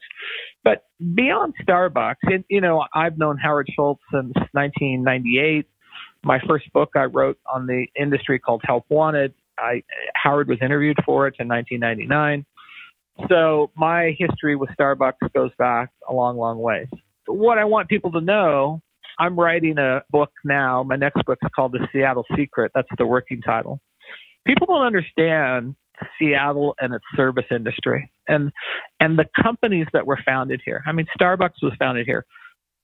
But 0.64 0.84
beyond 1.16 1.54
Starbucks, 1.66 2.16
it, 2.24 2.44
you 2.50 2.60
know, 2.60 2.84
I've 2.94 3.18
known 3.18 3.38
Howard 3.38 3.70
Schultz 3.74 4.02
since 4.12 4.34
1998. 4.52 5.66
My 6.24 6.40
first 6.48 6.72
book 6.74 6.90
I 6.96 7.06
wrote 7.06 7.38
on 7.54 7.66
the 7.66 7.86
industry 7.98 8.40
called 8.40 8.62
Help 8.66 8.86
Wanted 8.90 9.34
I 9.60 9.84
Howard 10.16 10.48
was 10.48 10.58
interviewed 10.62 10.98
for 11.06 11.28
it 11.28 11.36
in 11.40 11.48
1999. 11.48 12.46
So 13.30 13.72
my 13.76 14.16
history 14.18 14.56
with 14.56 14.70
Starbucks 14.80 15.34
goes 15.36 15.52
back 15.58 15.90
a 16.08 16.14
long, 16.14 16.38
long 16.38 16.60
ways. 16.60 16.88
What 17.28 17.58
I 17.58 17.66
want 17.66 17.90
people 17.90 18.12
to 18.14 18.22
know, 18.22 18.82
I'm 19.20 19.38
writing 19.38 19.78
a 19.78 20.02
book 20.10 20.32
now. 20.46 20.84
My 20.84 20.96
next 20.96 21.24
book 21.26 21.38
is 21.44 21.50
called 21.56 21.74
The 21.74 21.88
Seattle 21.92 22.26
Secret. 22.36 22.72
That's 22.74 22.88
the 22.98 23.06
working 23.06 23.42
title. 23.42 23.82
People 24.48 24.68
don't 24.68 24.86
understand 24.86 25.76
Seattle 26.18 26.76
and 26.80 26.94
its 26.94 27.04
service 27.16 27.46
industry 27.52 28.10
and 28.30 28.52
and 29.02 29.20
the 29.20 29.26
companies 29.42 29.88
that 29.92 30.08
were 30.08 30.18
founded 30.26 30.62
here. 30.64 30.82
I 30.88 30.94
mean, 30.94 31.06
Starbucks 31.20 31.62
was 31.62 31.74
founded 31.78 32.06
here. 32.06 32.26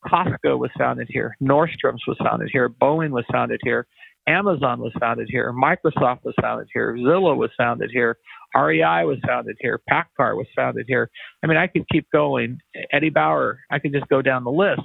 Costco 0.06 0.60
was 0.60 0.70
founded 0.78 1.08
here. 1.10 1.36
Nordstrom's 1.42 2.04
was 2.08 2.18
founded 2.24 2.50
here. 2.52 2.70
Boeing 2.70 3.12
was 3.12 3.26
founded 3.32 3.62
here. 3.64 3.88
Amazon 4.28 4.80
was 4.80 4.92
founded 5.00 5.28
here. 5.32 5.54
Microsoft 5.54 6.24
was 6.24 6.34
founded 6.42 6.68
here. 6.74 6.96
Zillow 6.98 7.38
was 7.38 7.52
founded 7.58 7.92
here. 7.94 8.18
REI 8.56 9.06
was 9.06 9.18
founded 9.26 9.56
here. 9.60 9.82
PACCAR 9.90 10.36
was 10.36 10.48
founded 10.56 10.86
here. 10.88 11.10
I 11.44 11.48
mean, 11.48 11.58
I 11.58 11.68
could 11.68 11.88
keep 11.92 12.10
going. 12.12 12.60
Eddie 12.92 13.10
Bauer, 13.10 13.60
I 13.70 13.80
could 13.80 13.94
just 13.94 14.08
go 14.08 14.22
down 14.22 14.44
the 14.44 14.52
list. 14.52 14.82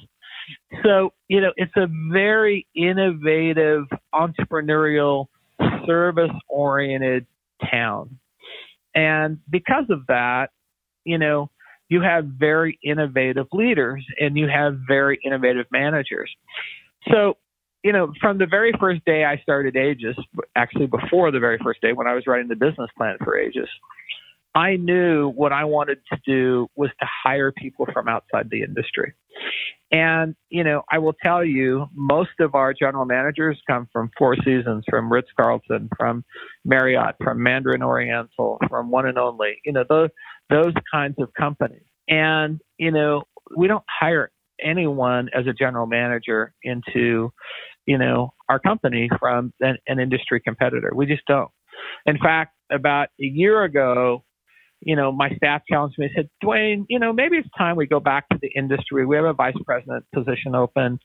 So, 0.83 1.13
you 1.29 1.41
know, 1.41 1.53
it's 1.57 1.73
a 1.77 1.87
very 2.13 2.67
innovative, 2.75 3.85
entrepreneurial, 4.15 5.27
service 5.87 6.31
oriented 6.49 7.27
town. 7.71 8.19
And 8.95 9.39
because 9.51 9.85
of 9.91 10.07
that, 10.09 10.51
you 11.05 11.19
know, 11.19 11.51
you 11.89 12.01
have 12.03 12.25
very 12.25 12.79
innovative 12.83 13.47
leaders 13.53 14.05
and 14.19 14.37
you 14.37 14.49
have 14.49 14.79
very 14.87 15.19
innovative 15.25 15.67
managers. 15.73 16.31
So, 17.11 17.37
you 17.83 17.93
know, 17.93 18.13
from 18.21 18.39
the 18.39 18.47
very 18.47 18.73
first 18.79 19.05
day 19.05 19.25
I 19.25 19.39
started 19.39 19.77
Aegis, 19.77 20.17
actually 20.55 20.87
before 20.87 21.31
the 21.31 21.41
very 21.41 21.59
first 21.63 21.81
day 21.81 21.93
when 21.93 22.07
I 22.07 22.15
was 22.15 22.27
writing 22.27 22.49
the 22.49 22.57
business 22.57 22.91
plan 22.97 23.17
for 23.25 23.39
Aegis, 23.39 23.69
I 24.55 24.77
knew 24.77 25.29
what 25.29 25.53
I 25.53 25.65
wanted 25.65 25.99
to 26.13 26.19
do 26.27 26.69
was 26.75 26.91
to 27.01 27.07
hire 27.25 27.53
people 27.53 27.87
from 27.93 28.09
outside 28.09 28.49
the 28.51 28.63
industry. 28.63 29.15
And, 29.93 30.37
you 30.51 30.63
know, 30.63 30.83
I 30.91 30.99
will 30.99 31.15
tell 31.23 31.45
you, 31.45 31.87
most 31.95 32.31
of 32.39 32.55
our 32.55 32.73
general 32.73 33.05
managers 33.05 33.61
come 33.69 33.89
from 33.93 34.11
Four 34.17 34.37
Seasons, 34.45 34.85
from 34.89 35.13
Ritz 35.13 35.29
Carlton, 35.39 35.89
from 35.97 36.25
Marriott, 36.65 37.17
from 37.23 37.43
Mandarin 37.43 37.83
Oriental, 37.83 38.59
from 38.69 38.91
One 38.91 39.07
and 39.07 39.19
Only, 39.19 39.61
you 39.65 39.73
know, 39.73 39.85
those, 39.89 40.11
those 40.49 40.75
kinds 40.93 41.17
of 41.19 41.33
companies. 41.35 41.83
And, 42.09 42.61
you 42.79 42.93
know, 42.93 43.23
we 43.57 43.67
don't 43.67 43.85
hire 43.89 44.31
anyone 44.63 45.29
as 45.35 45.47
a 45.47 45.53
general 45.53 45.87
manager 45.87 46.55
into, 46.63 47.33
you 47.87 47.99
know, 47.99 48.33
our 48.49 48.61
company 48.61 49.09
from 49.19 49.53
an, 49.61 49.79
an 49.89 49.99
industry 49.99 50.41
competitor. 50.41 50.93
We 50.95 51.07
just 51.07 51.27
don't. 51.27 51.51
In 52.07 52.19
fact, 52.19 52.55
about 52.71 53.09
a 53.21 53.25
year 53.25 53.65
ago, 53.65 54.25
you 54.81 54.97
know, 54.97 55.13
my 55.13 55.29
staff 55.37 55.63
challenged 55.69 55.99
me 55.99 56.07
and 56.07 56.15
said, 56.17 56.31
Dwayne, 56.43 56.87
you 56.89 56.99
know, 56.99 57.13
maybe 57.13 57.37
it's 57.37 57.49
time 57.57 57.77
we 57.77 57.87
go 57.87 58.01
back 58.01 58.29
to 58.31 58.39
the 58.41 58.51
industry. 58.57 59.05
We 59.05 59.17
have 59.17 59.27
a 59.27 59.35
vice 59.35 59.57
president 59.65 60.05
position 60.15 60.55
open. 60.55 60.99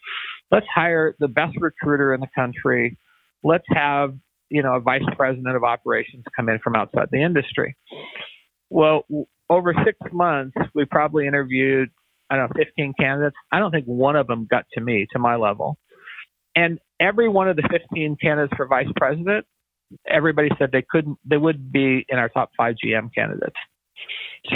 Let's 0.51 0.65
hire 0.73 1.15
the 1.19 1.27
best 1.27 1.55
recruiter 1.59 2.13
in 2.13 2.21
the 2.21 2.29
country. 2.33 2.97
Let's 3.43 3.65
have, 3.69 4.15
you 4.49 4.63
know, 4.63 4.75
a 4.75 4.79
vice 4.79 5.03
president 5.17 5.55
of 5.55 5.63
operations 5.63 6.23
come 6.35 6.49
in 6.49 6.59
from 6.59 6.75
outside 6.75 7.09
the 7.11 7.21
industry. 7.21 7.75
Well, 8.69 9.03
over 9.49 9.73
six 9.85 9.97
months, 10.11 10.55
we 10.73 10.85
probably 10.85 11.27
interviewed, 11.27 11.89
I 12.29 12.37
don't 12.37 12.55
know, 12.55 12.63
15 12.63 12.93
candidates. 12.97 13.35
I 13.51 13.59
don't 13.59 13.71
think 13.71 13.85
one 13.85 14.15
of 14.15 14.27
them 14.27 14.47
got 14.49 14.65
to 14.73 14.81
me, 14.81 15.05
to 15.11 15.19
my 15.19 15.35
level. 15.35 15.77
And 16.55 16.79
every 16.99 17.27
one 17.27 17.49
of 17.49 17.57
the 17.57 17.67
15 17.69 18.15
candidates 18.21 18.53
for 18.55 18.67
vice 18.67 18.87
president 18.95 19.45
everybody 20.07 20.49
said 20.57 20.71
they 20.71 20.85
couldn't, 20.89 21.17
they 21.25 21.37
would 21.37 21.71
be 21.71 22.05
in 22.09 22.17
our 22.17 22.29
top 22.29 22.51
five 22.57 22.75
GM 22.83 23.13
candidates. 23.13 23.55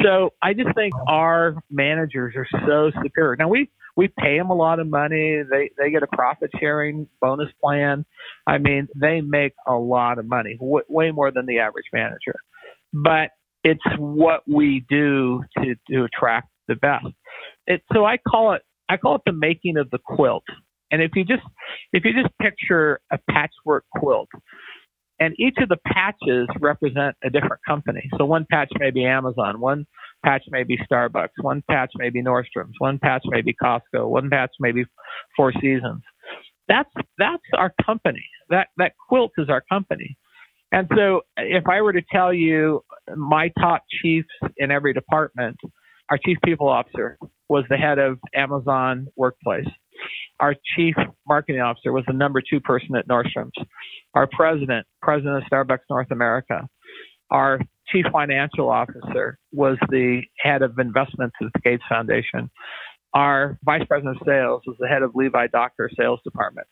So 0.03 0.33
I 0.41 0.53
just 0.53 0.73
think 0.75 0.93
our 1.07 1.55
managers 1.69 2.35
are 2.35 2.47
so 2.67 2.91
superior. 3.03 3.35
Now 3.37 3.47
we 3.47 3.69
we 3.95 4.07
pay 4.07 4.37
them 4.37 4.49
a 4.49 4.55
lot 4.55 4.79
of 4.79 4.87
money. 4.87 5.41
They 5.49 5.71
they 5.77 5.91
get 5.91 6.03
a 6.03 6.07
profit 6.07 6.51
sharing 6.59 7.07
bonus 7.21 7.49
plan. 7.61 8.05
I 8.47 8.57
mean, 8.57 8.87
they 8.95 9.21
make 9.21 9.53
a 9.67 9.73
lot 9.73 10.19
of 10.19 10.25
money, 10.25 10.55
w- 10.59 10.85
way 10.87 11.11
more 11.11 11.31
than 11.31 11.45
the 11.45 11.59
average 11.59 11.87
manager. 11.91 12.35
But 12.93 13.31
it's 13.63 13.83
what 13.97 14.43
we 14.47 14.85
do 14.89 15.43
to 15.57 15.75
to 15.91 16.03
attract 16.05 16.49
the 16.67 16.75
best. 16.75 17.07
It, 17.67 17.81
so 17.93 18.05
I 18.05 18.17
call 18.17 18.53
it 18.53 18.61
I 18.89 18.97
call 18.97 19.15
it 19.15 19.21
the 19.25 19.33
making 19.33 19.77
of 19.77 19.89
the 19.91 19.99
quilt. 19.99 20.43
And 20.91 21.01
if 21.01 21.11
you 21.15 21.23
just 21.25 21.43
if 21.93 22.05
you 22.05 22.13
just 22.13 22.35
picture 22.41 22.99
a 23.11 23.19
patchwork 23.29 23.85
quilt, 23.95 24.29
and 25.19 25.35
each 25.37 25.55
of 25.61 25.69
the 25.69 25.77
patches 25.85 26.47
represent 26.59 27.15
a 27.23 27.29
different 27.29 27.61
company. 27.67 28.09
So 28.17 28.25
one 28.25 28.45
patch 28.49 28.69
may 28.79 28.91
be 28.91 29.05
Amazon, 29.05 29.59
one 29.59 29.85
patch 30.25 30.43
may 30.49 30.63
be 30.63 30.77
Starbucks, 30.89 31.29
one 31.41 31.63
patch 31.69 31.91
may 31.95 32.09
be 32.09 32.21
Nordstrom's, 32.23 32.75
one 32.79 32.99
patch 32.99 33.23
may 33.25 33.41
be 33.41 33.53
Costco, 33.61 34.09
one 34.09 34.29
patch 34.29 34.51
may 34.59 34.71
be 34.71 34.85
Four 35.35 35.53
Seasons. 35.53 36.01
That's 36.67 36.89
that's 37.17 37.43
our 37.57 37.73
company. 37.85 38.25
That 38.49 38.67
that 38.77 38.93
quilt 39.07 39.31
is 39.37 39.49
our 39.49 39.63
company. 39.69 40.17
And 40.71 40.87
so 40.95 41.21
if 41.37 41.67
I 41.67 41.81
were 41.81 41.93
to 41.93 42.03
tell 42.11 42.33
you 42.33 42.83
my 43.15 43.51
top 43.59 43.83
chiefs 44.01 44.27
in 44.57 44.69
every 44.71 44.93
department, 44.93 45.57
our 46.11 46.17
chief 46.23 46.37
people 46.45 46.67
officer 46.67 47.17
was 47.49 47.65
the 47.69 47.77
head 47.77 47.97
of 47.97 48.19
Amazon 48.35 49.07
Workplace. 49.15 49.67
Our 50.39 50.55
chief 50.75 50.95
marketing 51.27 51.61
officer 51.61 51.91
was 51.91 52.03
the 52.07 52.13
number 52.13 52.41
two 52.41 52.59
person 52.59 52.95
at 52.95 53.07
Nordstrom's. 53.07 53.51
Our 54.13 54.27
president, 54.27 54.87
president 55.01 55.37
of 55.37 55.43
Starbucks 55.51 55.79
North 55.89 56.11
America. 56.11 56.67
Our 57.31 57.59
chief 57.89 58.05
financial 58.11 58.69
officer 58.69 59.37
was 59.51 59.77
the 59.89 60.21
head 60.39 60.61
of 60.61 60.79
investments 60.79 61.35
at 61.41 61.49
the 61.53 61.59
Gates 61.61 61.83
Foundation. 61.87 62.49
Our 63.13 63.57
vice 63.63 63.83
president 63.87 64.17
of 64.17 64.27
sales 64.27 64.61
was 64.65 64.77
the 64.79 64.87
head 64.87 65.01
of 65.01 65.11
Levi 65.15 65.47
Doctor 65.47 65.89
sales 65.97 66.19
department. 66.23 66.67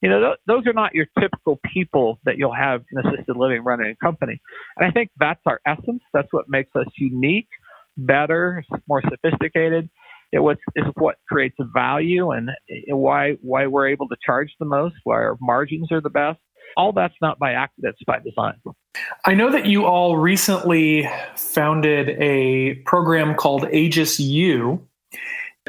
You 0.00 0.10
know, 0.10 0.20
th- 0.20 0.38
those 0.46 0.66
are 0.66 0.72
not 0.72 0.94
your 0.94 1.06
typical 1.18 1.60
people 1.72 2.18
that 2.24 2.36
you'll 2.36 2.54
have 2.54 2.82
in 2.90 2.98
assisted 2.98 3.36
living 3.36 3.62
running 3.62 3.90
a 3.92 4.04
company. 4.04 4.40
And 4.76 4.86
I 4.86 4.90
think 4.90 5.10
that's 5.18 5.40
our 5.46 5.60
essence. 5.66 6.02
That's 6.12 6.28
what 6.32 6.46
makes 6.48 6.70
us 6.74 6.86
unique, 6.96 7.48
better, 7.96 8.64
more 8.88 9.02
sophisticated 9.08 9.88
it 10.32 10.40
was 10.40 10.56
is 10.74 10.84
what 10.94 11.16
creates 11.28 11.56
value 11.74 12.30
and 12.30 12.50
why 12.88 13.32
why 13.42 13.66
we're 13.66 13.88
able 13.88 14.08
to 14.08 14.16
charge 14.24 14.48
the 14.58 14.66
most, 14.66 14.94
why 15.04 15.16
our 15.16 15.36
margins 15.40 15.92
are 15.92 16.00
the 16.00 16.10
best. 16.10 16.38
All 16.76 16.92
that's 16.92 17.14
not 17.20 17.38
by 17.38 17.52
accident; 17.52 17.94
it's 17.98 18.04
by 18.06 18.18
design. 18.18 18.54
I 19.26 19.34
know 19.34 19.50
that 19.52 19.66
you 19.66 19.84
all 19.84 20.16
recently 20.16 21.08
founded 21.36 22.10
a 22.20 22.74
program 22.86 23.34
called 23.34 23.66
Aegis 23.72 24.18
U. 24.18 24.86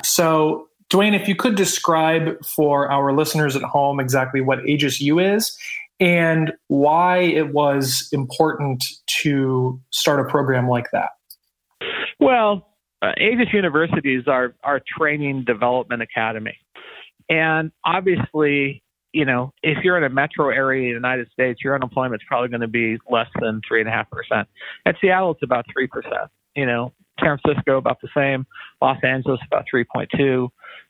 So, 0.02 0.70
Dwayne, 0.90 1.14
if 1.14 1.28
you 1.28 1.36
could 1.36 1.56
describe 1.56 2.44
for 2.46 2.90
our 2.90 3.14
listeners 3.14 3.56
at 3.58 3.64
home 3.64 4.00
exactly 4.00 4.40
what 4.40 4.66
Aegis 4.66 5.02
U 5.02 5.20
is 5.20 5.58
and 6.00 6.54
why 6.68 7.20
it 7.20 7.54
was 7.54 8.08
important 8.12 8.84
to 9.22 9.80
start 9.92 10.20
a 10.20 10.30
program 10.30 10.68
like 10.68 10.90
that. 10.92 11.10
Well, 12.20 12.73
uh, 13.04 13.12
Aegis 13.18 13.54
University 13.54 14.16
is 14.16 14.28
our, 14.28 14.54
training 14.98 15.44
development 15.46 16.02
academy. 16.02 16.58
And 17.30 17.72
obviously, 17.86 18.82
you 19.12 19.26
know, 19.26 19.54
if 19.62 19.84
you're 19.84 19.98
in 19.98 20.04
a 20.04 20.10
metro 20.10 20.50
area 20.50 20.84
in 20.84 20.90
the 20.90 20.94
United 20.96 21.30
States, 21.32 21.60
your 21.64 21.76
unemployment 21.76 22.22
is 22.22 22.26
probably 22.28 22.50
going 22.50 22.62
to 22.62 22.68
be 22.68 22.98
less 23.10 23.28
than 23.42 23.62
3.5%. 23.70 24.46
At 24.86 24.96
Seattle, 25.02 25.32
it's 25.32 25.44
about 25.44 25.66
3%. 25.78 25.88
You 26.56 26.66
know, 26.66 26.94
San 27.20 27.38
Francisco, 27.44 27.78
about 27.78 28.00
the 28.02 28.08
same. 28.16 28.46
Los 28.82 28.98
Angeles, 29.04 29.40
about 29.48 29.66
3.2. 29.74 30.50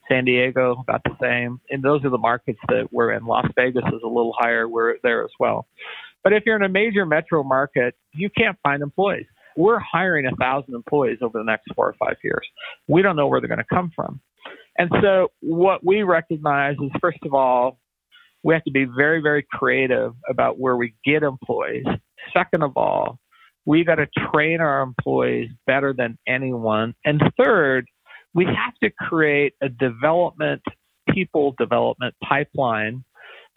San 0.10 0.26
Diego, 0.26 0.78
about 0.80 1.02
the 1.06 1.16
same. 1.22 1.62
And 1.70 1.82
those 1.82 2.04
are 2.06 2.10
the 2.10 2.18
markets 2.18 2.60
that 2.68 2.90
we're 2.92 3.14
in. 3.14 3.26
Las 3.26 3.46
Vegas 3.56 3.84
is 3.88 4.02
a 4.04 4.08
little 4.08 4.34
higher. 4.38 4.68
We're 4.68 4.98
there 5.02 5.24
as 5.24 5.32
well. 5.40 5.68
But 6.24 6.34
if 6.34 6.44
you're 6.46 6.56
in 6.56 6.64
a 6.64 6.70
major 6.70 7.06
metro 7.06 7.44
market, 7.44 7.96
you 8.14 8.30
can't 8.30 8.58
find 8.64 8.84
employees 8.84 9.26
we're 9.56 9.80
hiring 9.80 10.26
a 10.26 10.36
thousand 10.36 10.76
employees 10.76 11.20
over 11.22 11.38
the 11.38 11.44
next 11.44 11.66
four 11.76 11.88
or 11.88 11.96
five 12.00 12.18
years. 12.24 12.48
We 12.88 13.02
don't 13.02 13.16
know 13.16 13.28
where 13.28 13.40
they're 13.40 13.48
going 13.48 13.60
to 13.60 13.76
come 13.76 13.92
from. 13.96 14.22
And 14.78 14.90
so 15.02 15.30
what 15.42 15.86
we 15.86 16.04
recognize 16.04 16.76
is 16.82 16.92
first 17.00 17.20
of 17.24 17.34
all, 17.34 17.80
we 18.44 18.54
have 18.54 18.64
to 18.66 18.72
be 18.72 18.86
very, 18.86 19.22
very 19.22 19.46
creative 19.52 20.14
about 20.30 20.60
where 20.60 20.76
we 20.76 20.96
get 21.06 21.24
employees. 21.24 21.86
Second 22.36 22.64
of 22.64 22.76
all, 22.76 23.20
we've 23.66 23.86
got 23.86 23.96
to 23.96 24.08
train 24.32 24.60
our 24.60 24.82
employees 24.82 25.50
better 25.66 25.94
than 25.94 26.18
anyone. 26.28 26.94
And 27.06 27.22
third, 27.42 27.86
we 28.34 28.46
have 28.46 28.74
to 28.84 28.90
create 28.90 29.54
a 29.62 29.70
development, 29.70 30.62
people 31.10 31.56
development 31.58 32.16
pipeline 32.28 33.04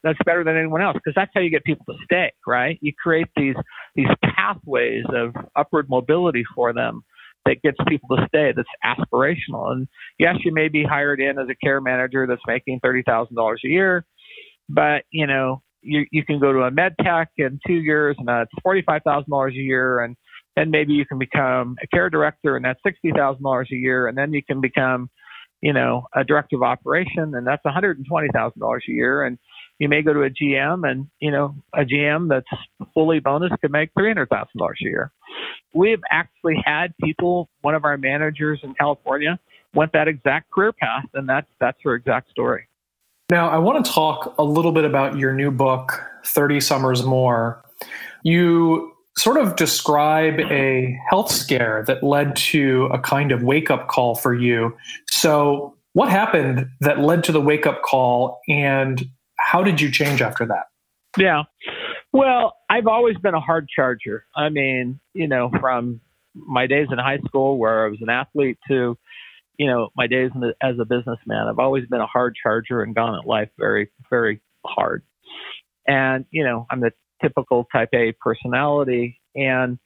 that's 0.02 0.18
better 0.24 0.44
than 0.44 0.56
anyone 0.56 0.82
else 0.82 0.94
because 0.94 1.14
that's 1.16 1.30
how 1.34 1.40
you 1.40 1.50
get 1.50 1.64
people 1.64 1.84
to 1.86 1.94
stay, 2.04 2.32
right? 2.46 2.78
You 2.80 2.92
create 3.02 3.26
these 3.34 3.56
these 3.96 4.06
pathways 4.22 5.04
of 5.14 5.34
upward 5.56 5.88
mobility 5.88 6.44
for 6.54 6.72
them 6.72 7.02
that 7.46 7.62
gets 7.62 7.78
people 7.88 8.16
to 8.16 8.26
stay 8.28 8.52
that's 8.54 8.68
aspirational. 8.84 9.72
And 9.72 9.88
yes, 10.18 10.36
you 10.44 10.52
may 10.52 10.68
be 10.68 10.84
hired 10.84 11.20
in 11.20 11.38
as 11.38 11.48
a 11.48 11.54
care 11.54 11.80
manager 11.80 12.26
that's 12.26 12.42
making 12.46 12.80
thirty 12.82 13.02
thousand 13.02 13.36
dollars 13.36 13.62
a 13.64 13.68
year, 13.68 14.04
but 14.68 15.04
you 15.10 15.26
know, 15.26 15.62
you 15.82 16.04
you 16.10 16.24
can 16.24 16.38
go 16.38 16.52
to 16.52 16.60
a 16.60 16.70
med 16.70 16.94
tech 17.02 17.30
in 17.38 17.58
two 17.66 17.74
years 17.74 18.16
and 18.18 18.28
that's 18.28 18.50
forty 18.62 18.82
five 18.82 19.02
thousand 19.04 19.30
dollars 19.30 19.54
a 19.54 19.62
year. 19.62 20.00
And 20.00 20.16
then 20.56 20.70
maybe 20.70 20.92
you 20.92 21.06
can 21.06 21.18
become 21.18 21.76
a 21.82 21.86
care 21.86 22.10
director 22.10 22.56
and 22.56 22.64
that's 22.64 22.80
sixty 22.84 23.12
thousand 23.12 23.42
dollars 23.42 23.68
a 23.72 23.76
year. 23.76 24.08
And 24.08 24.18
then 24.18 24.32
you 24.32 24.42
can 24.42 24.60
become 24.60 25.08
you 25.62 25.72
know 25.72 26.06
a 26.14 26.24
director 26.24 26.56
of 26.56 26.62
operation 26.62 27.34
and 27.34 27.46
that's 27.46 27.64
one 27.64 27.74
hundred 27.74 27.98
and 27.98 28.06
twenty 28.06 28.28
thousand 28.34 28.60
dollars 28.60 28.84
a 28.88 28.92
year. 28.92 29.24
And 29.24 29.38
you 29.78 29.88
may 29.88 30.02
go 30.02 30.12
to 30.12 30.22
a 30.22 30.30
GM 30.30 30.88
and, 30.88 31.08
you 31.20 31.30
know, 31.30 31.54
a 31.74 31.84
GM 31.84 32.28
that's 32.28 32.46
fully 32.94 33.20
bonus 33.20 33.52
could 33.60 33.70
make 33.70 33.92
$300,000 33.94 34.26
a 34.28 34.72
year. 34.80 35.12
We've 35.74 36.00
actually 36.10 36.56
had 36.64 36.94
people, 37.02 37.48
one 37.60 37.74
of 37.74 37.84
our 37.84 37.98
managers 37.98 38.60
in 38.62 38.74
California 38.74 39.38
went 39.74 39.92
that 39.92 40.08
exact 40.08 40.50
career 40.50 40.72
path 40.72 41.04
and 41.14 41.28
that's, 41.28 41.48
that's 41.60 41.78
her 41.82 41.94
exact 41.94 42.30
story. 42.30 42.68
Now, 43.28 43.48
I 43.48 43.58
want 43.58 43.84
to 43.84 43.90
talk 43.90 44.34
a 44.38 44.44
little 44.44 44.72
bit 44.72 44.84
about 44.84 45.18
your 45.18 45.32
new 45.32 45.50
book, 45.50 46.00
30 46.24 46.60
Summers 46.60 47.02
More. 47.02 47.62
You 48.22 48.92
sort 49.18 49.36
of 49.36 49.56
describe 49.56 50.38
a 50.40 50.96
health 51.10 51.30
scare 51.30 51.84
that 51.88 52.02
led 52.02 52.36
to 52.36 52.88
a 52.92 52.98
kind 53.00 53.32
of 53.32 53.42
wake 53.42 53.70
up 53.70 53.88
call 53.88 54.14
for 54.14 54.32
you. 54.32 54.76
So, 55.10 55.74
what 55.94 56.10
happened 56.10 56.68
that 56.80 57.00
led 57.00 57.24
to 57.24 57.32
the 57.32 57.40
wake 57.40 57.66
up 57.66 57.82
call 57.82 58.40
and 58.48 59.08
how 59.46 59.62
did 59.62 59.80
you 59.80 59.92
change 59.92 60.20
after 60.20 60.44
that? 60.44 60.64
Yeah. 61.16 61.44
Well, 62.12 62.56
I've 62.68 62.88
always 62.88 63.16
been 63.18 63.34
a 63.34 63.40
hard 63.40 63.68
charger. 63.68 64.24
I 64.34 64.48
mean, 64.48 64.98
you 65.14 65.28
know, 65.28 65.52
from 65.60 66.00
my 66.34 66.66
days 66.66 66.88
in 66.90 66.98
high 66.98 67.20
school 67.28 67.56
where 67.56 67.86
I 67.86 67.88
was 67.88 68.00
an 68.02 68.10
athlete 68.10 68.58
to, 68.68 68.98
you 69.56 69.66
know, 69.68 69.90
my 69.96 70.08
days 70.08 70.32
the, 70.34 70.54
as 70.60 70.74
a 70.80 70.84
businessman, 70.84 71.46
I've 71.46 71.60
always 71.60 71.86
been 71.86 72.00
a 72.00 72.08
hard 72.08 72.34
charger 72.42 72.82
and 72.82 72.92
gone 72.92 73.16
at 73.16 73.24
life 73.24 73.48
very, 73.56 73.88
very 74.10 74.40
hard. 74.66 75.04
And, 75.86 76.24
you 76.32 76.42
know, 76.42 76.66
I'm 76.68 76.80
the 76.80 76.90
typical 77.22 77.68
type 77.72 77.90
A 77.94 78.14
personality. 78.20 79.20
And 79.36 79.78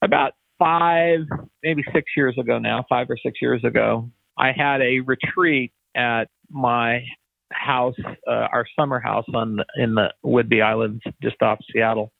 about 0.00 0.34
five, 0.60 1.22
maybe 1.64 1.82
six 1.92 2.12
years 2.16 2.36
ago 2.38 2.60
now, 2.60 2.84
five 2.88 3.10
or 3.10 3.16
six 3.16 3.42
years 3.42 3.64
ago, 3.64 4.08
I 4.38 4.52
had 4.56 4.80
a 4.80 5.00
retreat 5.00 5.72
at 5.96 6.28
my 6.48 7.02
house, 7.52 7.94
uh, 8.26 8.30
our 8.52 8.66
summer 8.78 9.00
house 9.00 9.24
on 9.34 9.58
in 9.76 9.94
the 9.94 10.12
Whidbey 10.24 10.62
Islands, 10.62 11.02
just 11.22 11.40
off 11.42 11.58
Seattle, 11.72 12.12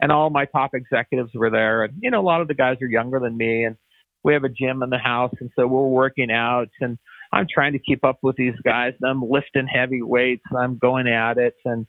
and 0.00 0.12
all 0.12 0.30
my 0.30 0.46
top 0.46 0.72
executives 0.74 1.30
were 1.34 1.50
there. 1.50 1.84
And 1.84 1.94
you 2.00 2.10
know, 2.10 2.20
a 2.20 2.22
lot 2.22 2.40
of 2.40 2.48
the 2.48 2.54
guys 2.54 2.76
are 2.82 2.88
younger 2.88 3.20
than 3.20 3.36
me, 3.36 3.64
and 3.64 3.76
we 4.22 4.34
have 4.34 4.44
a 4.44 4.48
gym 4.48 4.82
in 4.82 4.90
the 4.90 4.98
house, 4.98 5.34
and 5.40 5.50
so 5.56 5.66
we're 5.66 5.88
working 5.88 6.30
out. 6.30 6.68
And 6.80 6.98
I'm 7.32 7.46
trying 7.52 7.72
to 7.72 7.78
keep 7.78 8.04
up 8.04 8.18
with 8.22 8.36
these 8.36 8.58
guys. 8.64 8.94
And 9.00 9.10
I'm 9.10 9.22
lifting 9.22 9.66
heavy 9.66 10.02
weights, 10.02 10.42
and 10.50 10.58
I'm 10.58 10.78
going 10.78 11.08
at 11.08 11.38
it, 11.38 11.54
and 11.64 11.86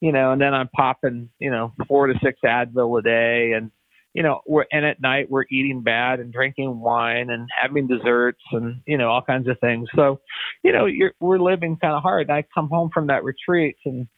you 0.00 0.12
know, 0.12 0.32
and 0.32 0.40
then 0.40 0.54
I'm 0.54 0.68
popping, 0.68 1.28
you 1.38 1.50
know, 1.50 1.74
four 1.86 2.06
to 2.06 2.14
six 2.22 2.40
Advil 2.44 2.98
a 2.98 3.02
day, 3.02 3.52
and 3.52 3.70
you 4.14 4.22
know, 4.22 4.40
we're 4.46 4.64
and 4.72 4.84
at 4.84 5.00
night 5.00 5.30
we're 5.30 5.44
eating 5.50 5.82
bad 5.82 6.20
and 6.20 6.32
drinking 6.32 6.80
wine 6.80 7.30
and 7.30 7.48
having 7.60 7.86
desserts 7.86 8.40
and 8.52 8.80
you 8.86 8.98
know 8.98 9.08
all 9.08 9.22
kinds 9.22 9.48
of 9.48 9.58
things. 9.60 9.88
So, 9.94 10.20
you 10.64 10.72
know, 10.72 10.86
you're, 10.86 11.12
we're 11.20 11.38
living 11.38 11.76
kind 11.76 11.94
of 11.94 12.02
hard. 12.02 12.28
And 12.28 12.36
I 12.36 12.44
come 12.54 12.68
home 12.68 12.90
from 12.92 13.06
that 13.06 13.22
retreat, 13.24 13.76
and 13.84 14.08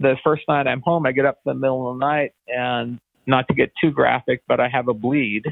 the 0.00 0.16
first 0.24 0.42
night 0.48 0.66
I'm 0.66 0.82
home, 0.82 1.06
I 1.06 1.12
get 1.12 1.26
up 1.26 1.38
in 1.46 1.50
the 1.50 1.54
middle 1.54 1.90
of 1.90 1.98
the 1.98 2.06
night, 2.06 2.32
and 2.48 2.98
not 3.26 3.46
to 3.48 3.54
get 3.54 3.72
too 3.80 3.90
graphic, 3.90 4.42
but 4.48 4.60
I 4.60 4.68
have 4.68 4.88
a 4.88 4.94
bleed, 4.94 5.44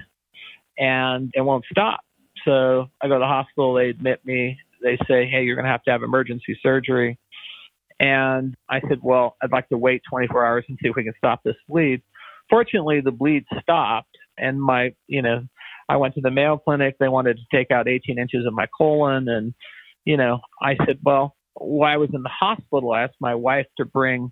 and 0.77 1.31
it 1.35 1.41
won't 1.41 1.65
stop. 1.71 2.01
So 2.45 2.89
I 3.01 3.09
go 3.09 3.15
to 3.15 3.21
the 3.21 3.27
hospital. 3.27 3.75
They 3.75 3.91
admit 3.91 4.21
me. 4.25 4.59
They 4.83 4.97
say, 5.09 5.27
"Hey, 5.29 5.45
you're 5.45 5.57
going 5.57 5.67
to 5.67 5.71
have 5.71 5.85
to 5.85 5.93
have 5.93 6.03
emergency 6.03 6.59
surgery." 6.63 7.17
And 8.01 8.57
I 8.69 8.81
said, 8.89 8.99
"Well, 9.03 9.37
I'd 9.41 9.53
like 9.53 9.69
to 9.69 9.79
wait 9.79 10.03
24 10.11 10.45
hours 10.45 10.65
and 10.69 10.77
see 10.83 10.89
if 10.89 10.97
we 10.97 11.05
can 11.05 11.15
stop 11.17 11.43
this 11.45 11.55
bleed." 11.69 12.03
Fortunately, 12.55 13.01
the 13.01 13.11
bleed 13.11 13.47
stopped, 13.61 14.17
and 14.39 14.63
my, 14.63 14.95
you 15.09 15.23
know, 15.23 15.43
I 15.89 15.97
went 15.97 16.15
to 16.15 16.21
the 16.21 16.31
Mayo 16.31 16.57
Clinic. 16.57 16.95
They 17.01 17.09
wanted 17.09 17.37
to 17.37 17.57
take 17.57 17.73
out 17.73 17.89
18 17.89 18.17
inches 18.17 18.47
of 18.47 18.53
my 18.53 18.67
colon, 18.79 19.29
and 19.29 19.55
you 20.05 20.17
know, 20.17 20.39
I 20.63 20.77
said, 20.87 21.01
well, 21.03 21.35
while 21.55 21.93
I 21.93 21.97
was 21.97 22.11
in 22.15 22.23
the 22.23 22.29
hospital, 22.29 22.93
I 22.93 23.03
asked 23.03 23.17
my 23.21 23.35
wife 23.35 23.67
to 23.79 23.85
bring 23.85 24.31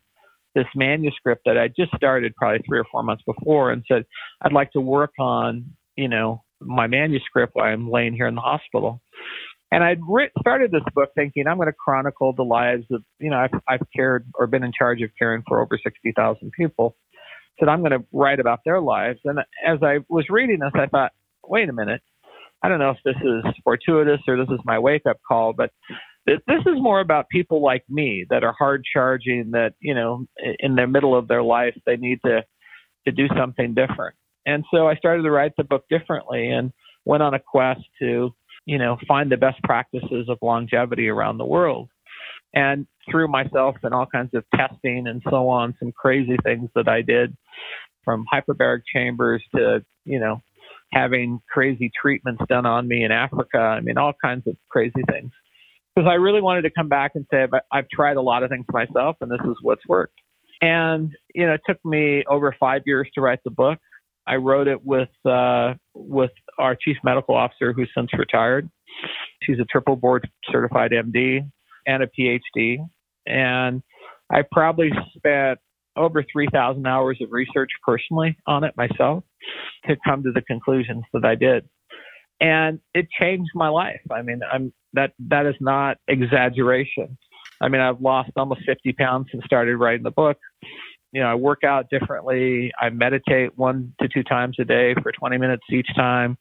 this 0.55 0.67
manuscript 0.77 1.43
that 1.47 1.59
I 1.59 1.67
just 1.67 1.97
started 1.97 2.37
probably 2.37 2.61
three 2.65 2.79
or 2.79 2.85
four 2.93 3.03
months 3.03 3.25
before, 3.27 3.73
and 3.73 3.83
said, 3.89 4.05
I'd 4.41 4.53
like 4.53 4.71
to 4.75 4.81
work 4.81 5.15
on, 5.19 5.73
you 5.97 6.07
know, 6.07 6.45
my 6.61 6.87
manuscript 6.87 7.57
while 7.57 7.73
I'm 7.73 7.91
laying 7.91 8.13
here 8.13 8.29
in 8.29 8.37
the 8.37 8.41
hospital. 8.41 9.03
And 9.73 9.83
I'd 9.83 9.99
writ- 10.09 10.31
started 10.39 10.71
this 10.71 10.85
book 10.95 11.09
thinking 11.17 11.49
I'm 11.49 11.57
going 11.57 11.67
to 11.67 11.73
chronicle 11.73 12.35
the 12.35 12.45
lives 12.45 12.85
of, 12.93 13.03
you 13.19 13.31
know, 13.31 13.39
I've, 13.39 13.61
I've 13.69 13.87
cared 13.97 14.29
or 14.39 14.47
been 14.47 14.63
in 14.63 14.71
charge 14.79 15.03
of 15.03 15.11
caring 15.19 15.43
for 15.49 15.61
over 15.61 15.77
60,000 15.83 16.53
people 16.53 16.95
I'm 17.69 17.81
going 17.81 17.93
to 17.93 18.05
write 18.13 18.41
about 18.41 18.61
their 18.65 18.81
lives. 18.81 19.21
And 19.25 19.39
as 19.67 19.79
I 19.83 19.99
was 20.09 20.27
reading 20.29 20.61
this, 20.61 20.73
I 20.75 20.87
thought, 20.87 21.13
wait 21.47 21.69
a 21.69 21.73
minute. 21.73 22.03
I 22.63 22.69
don't 22.69 22.79
know 22.79 22.91
if 22.91 22.99
this 23.05 23.17
is 23.17 23.55
fortuitous 23.65 24.21
or 24.29 24.37
this 24.37 24.49
is 24.53 24.61
my 24.65 24.79
wake 24.79 25.07
up 25.09 25.19
call, 25.27 25.53
but 25.53 25.71
this 26.27 26.39
is 26.49 26.77
more 26.77 27.01
about 27.01 27.29
people 27.29 27.61
like 27.61 27.83
me 27.89 28.25
that 28.31 28.45
are 28.45 28.55
hard 28.57 28.85
charging 28.93 29.51
that, 29.53 29.75
you 29.81 29.95
know, 29.95 30.27
in 30.61 30.77
the 30.77 30.87
middle 30.87 31.17
of 31.17 31.27
their 31.27 31.43
life, 31.43 31.75
they 31.85 31.97
need 31.97 32.21
to, 32.25 32.45
to 33.07 33.13
do 33.13 33.27
something 33.37 33.75
different. 33.75 34.15
And 34.47 34.65
so 34.73 34.87
I 34.89 34.95
started 34.95 35.23
to 35.23 35.31
write 35.31 35.53
the 35.57 35.65
book 35.65 35.85
differently 35.91 36.51
and 36.51 36.73
went 37.05 37.23
on 37.25 37.35
a 37.35 37.41
quest 37.41 37.81
to, 38.01 38.33
you 38.65 38.79
know, 38.79 38.97
find 39.09 39.31
the 39.31 39.37
best 39.37 39.61
practices 39.65 40.29
of 40.29 40.39
longevity 40.43 41.09
around 41.09 41.39
the 41.39 41.45
world 41.45 41.89
and 42.55 42.87
through 43.11 43.29
myself 43.29 43.77
and 43.83 43.95
all 43.95 44.07
kinds 44.07 44.31
of 44.35 44.45
testing 44.55 45.07
and 45.07 45.23
so 45.29 45.49
on, 45.49 45.75
some 45.79 45.93
crazy 45.93 46.37
things 46.45 46.69
that 46.75 46.89
I 46.89 47.03
did 47.03 47.37
from 48.05 48.25
hyperbaric 48.33 48.83
chambers 48.93 49.43
to, 49.55 49.85
you 50.05 50.21
know, 50.21 50.41
having 50.93 51.41
crazy 51.51 51.91
treatments 52.01 52.43
done 52.49 52.67
on 52.67 52.87
me 52.87 53.05
in 53.05 53.13
Africa. 53.13 53.59
I 53.59 53.81
mean, 53.81 53.97
all 53.97 54.13
kinds 54.23 54.47
of 54.47 54.57
crazy 54.69 55.03
things. 55.11 55.31
Because 55.95 56.09
I 56.09 56.15
really 56.15 56.41
wanted 56.41 56.63
to 56.63 56.71
come 56.71 56.89
back 56.89 57.13
and 57.15 57.27
say, 57.31 57.47
I've 57.71 57.89
tried 57.89 58.17
a 58.17 58.23
lot 58.23 58.43
of 58.43 58.51
things 58.51 58.65
myself 58.71 59.17
and 59.21 59.31
this 59.31 59.41
is 59.45 59.57
what's 59.63 59.87
worked. 59.87 60.19
And, 60.61 61.13
you 61.35 61.47
know, 61.47 61.55
it 61.55 61.61
took 61.67 61.85
me 61.85 62.25
over 62.29 62.55
five 62.59 62.83
years 62.87 63.09
to 63.15 63.21
write 63.21 63.41
the 63.45 63.51
book. 63.51 63.79
I 64.27 64.37
wrote 64.37 64.69
it 64.69 64.85
with, 64.85 65.11
uh, 65.29 65.75
with 65.95 66.31
our 66.59 66.77
chief 66.77 66.97
medical 67.03 67.35
officer 67.35 67.73
who's 67.73 67.91
since 67.97 68.11
retired. 68.17 68.71
She's 69.43 69.59
a 69.59 69.65
triple 69.65 69.97
board 69.97 70.29
certified 70.51 70.93
MD 70.93 71.51
and 71.87 72.03
a 72.03 72.07
PhD. 72.07 72.79
And 73.27 73.83
I 74.31 74.43
probably 74.51 74.91
spent 75.17 75.59
over 75.97 76.25
3,000 76.33 76.87
hours 76.87 77.19
of 77.21 77.33
research 77.33 77.71
personally 77.87 78.37
on 78.47 78.65
it 78.65 78.75
myself 78.77 79.25
to 79.87 79.97
come 80.05 80.23
to 80.23 80.33
the 80.33 80.43
conclusions 80.43 81.05
that 81.13 81.25
I 81.25 81.35
did. 81.35 81.69
And 82.41 82.81
it 82.95 83.07
changed 83.21 83.51
my 83.55 83.69
life. 83.69 84.01
I 84.11 84.23
mean, 84.23 84.41
I'm 84.51 84.73
that 84.95 85.13
that 85.29 85.47
is 85.47 85.55
not 85.61 85.99
exaggeration. 86.09 87.17
I 87.61 87.69
mean, 87.69 87.81
I've 87.81 88.01
lost 88.01 88.31
almost 88.37 88.63
50 88.67 88.93
pounds 88.95 89.29
since 89.31 89.45
started 89.45 89.77
writing 89.77 90.03
the 90.03 90.11
book. 90.11 90.39
You 91.13 91.21
know, 91.21 91.29
I 91.29 91.35
work 91.35 91.63
out 91.63 91.89
differently. 91.91 92.73
I 92.81 92.91
meditate 92.91 93.57
one 93.57 93.95
to 94.01 94.09
two 94.09 94.23
times 94.25 94.57
a 94.59 94.65
day 94.65 94.95
for 95.03 95.13
20 95.13 95.39
minutes 95.39 95.63
each 95.71 95.89
time. 95.95 96.37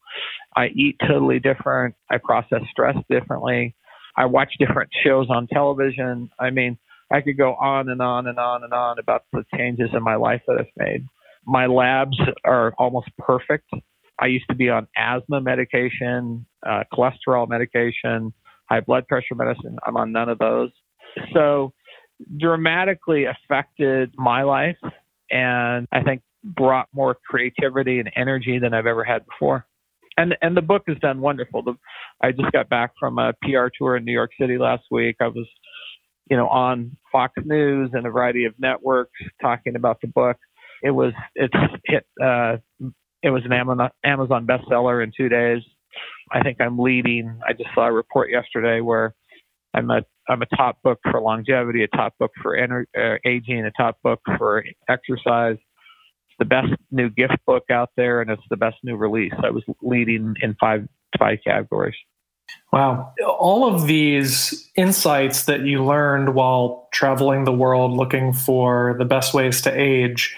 I 0.56 0.67
eat 0.67 0.95
totally 1.08 1.39
different. 1.39 1.95
I 2.10 2.17
process 2.17 2.62
stress 2.71 2.95
differently. 3.10 3.75
I 4.15 4.26
watch 4.26 4.54
different 4.60 4.89
shows 5.04 5.28
on 5.30 5.47
television. 5.47 6.30
I 6.39 6.50
mean, 6.50 6.78
I 7.12 7.21
could 7.21 7.38
go 7.38 7.54
on 7.56 7.89
and 7.89 8.02
on 8.02 8.28
and 8.28 8.39
on 8.39 8.63
and 8.63 8.74
on 8.74 9.00
about 9.00 9.24
the 9.34 9.43
changes 9.56 9.89
in 9.93 10.04
my 10.04 10.15
life 10.15 10.41
that 10.47 10.58
I've 10.60 10.65
made. 10.78 11.06
My 11.45 11.65
labs 11.65 12.17
are 12.45 12.74
almost 12.78 13.10
perfect. 13.17 13.69
I 14.19 14.28
used 14.28 14.45
to 14.50 14.56
be 14.56 14.69
on 14.69 14.88
asthma 14.95 15.41
medication, 15.41 16.45
uh, 16.65 16.84
cholesterol 16.93 17.50
medication, 17.50 18.34
high 18.69 18.82
blood 18.82 19.08
pressure 19.08 19.36
medicine. 19.36 19.78
I'm 19.86 19.97
on 19.97 20.12
none 20.12 20.30
of 20.30 20.38
those. 20.38 20.69
So, 21.34 21.74
dramatically 22.38 23.26
affected 23.26 24.13
my 24.15 24.43
life 24.43 24.78
and 25.32 25.88
I 25.91 26.04
think 26.04 26.21
brought 26.43 26.88
more 26.93 27.17
creativity 27.28 28.00
and 28.00 28.12
energy 28.15 28.60
than 28.60 28.76
I've 28.76 28.86
ever 28.86 29.04
had 29.04 29.26
before 29.26 29.65
and 30.17 30.36
and 30.41 30.56
the 30.56 30.62
book 30.62 30.84
has 30.88 30.97
done 31.00 31.21
wonderful. 31.21 31.63
The, 31.63 31.74
I 32.21 32.32
just 32.32 32.52
got 32.52 32.69
back 32.69 32.91
from 33.00 33.17
a 33.17 33.34
PR 33.43 33.67
tour 33.78 33.97
in 33.97 34.06
New 34.06 34.12
York 34.13 34.32
City 34.39 34.58
last 34.58 34.84
week. 34.91 35.17
I 35.21 35.28
was, 35.28 35.47
you 36.30 36.38
know, 36.38 36.47
on 36.47 36.97
Fox 37.12 37.34
News 37.45 37.91
and 37.93 38.06
a 38.06 38.10
variety 38.12 38.45
of 38.45 38.54
networks 38.60 39.19
talking 39.41 39.76
about 39.76 40.00
the 40.02 40.08
book. 40.08 40.38
It 40.84 40.91
was 40.91 41.13
it's 41.36 41.54
hit. 41.86 42.06
Uh, 42.21 42.58
it 43.24 43.30
was 43.30 43.43
an 43.45 43.54
Amazon 43.54 43.89
Amazon 44.04 44.47
bestseller 44.47 45.04
in 45.04 45.12
two 45.15 45.30
days. 45.30 45.62
I 46.32 46.41
think 46.41 46.62
I'm 46.62 46.80
leading. 46.80 47.39
I 47.47 47.54
just 47.54 47.69
saw 47.76 47.88
a 47.88 47.91
report 47.91 48.30
yesterday 48.32 48.82
where 48.82 49.13
I'm 49.74 49.89
a 49.91 50.02
I'm 50.30 50.41
a 50.41 50.45
top 50.58 50.82
book 50.84 51.00
for 51.10 51.21
longevity, 51.21 51.84
a 51.84 51.88
top 51.88 52.17
book 52.19 52.32
for 52.41 52.58
ener- 52.58 52.86
uh, 52.97 53.17
aging, 53.26 53.65
a 53.65 53.71
top 53.71 53.97
book 54.04 54.21
for 54.38 54.63
exercise 54.89 55.58
the 56.41 56.45
best 56.45 56.73
new 56.89 57.08
gift 57.08 57.38
book 57.45 57.65
out 57.69 57.91
there, 57.95 58.19
and 58.19 58.32
it's 58.32 58.41
the 58.49 58.58
best 58.58 58.77
new 58.84 58.95
release. 58.95 59.32
I 59.43 59.51
was 59.51 59.63
leading 59.84 60.34
in 60.41 60.56
five 60.60 60.88
five 61.19 61.38
categories. 61.45 61.93
Wow. 62.73 63.13
All 63.27 63.71
of 63.71 63.86
these 63.86 64.67
insights 64.75 65.45
that 65.45 65.62
you 65.62 65.86
learned 65.86 66.34
while 66.34 66.89
traveling 66.91 67.43
the 67.43 67.54
world 67.54 67.91
looking 67.91 68.34
for 68.34 68.95
the 68.97 69.06
best 69.06 69.36
ways 69.36 69.62
to 69.62 69.71
age, 69.71 70.36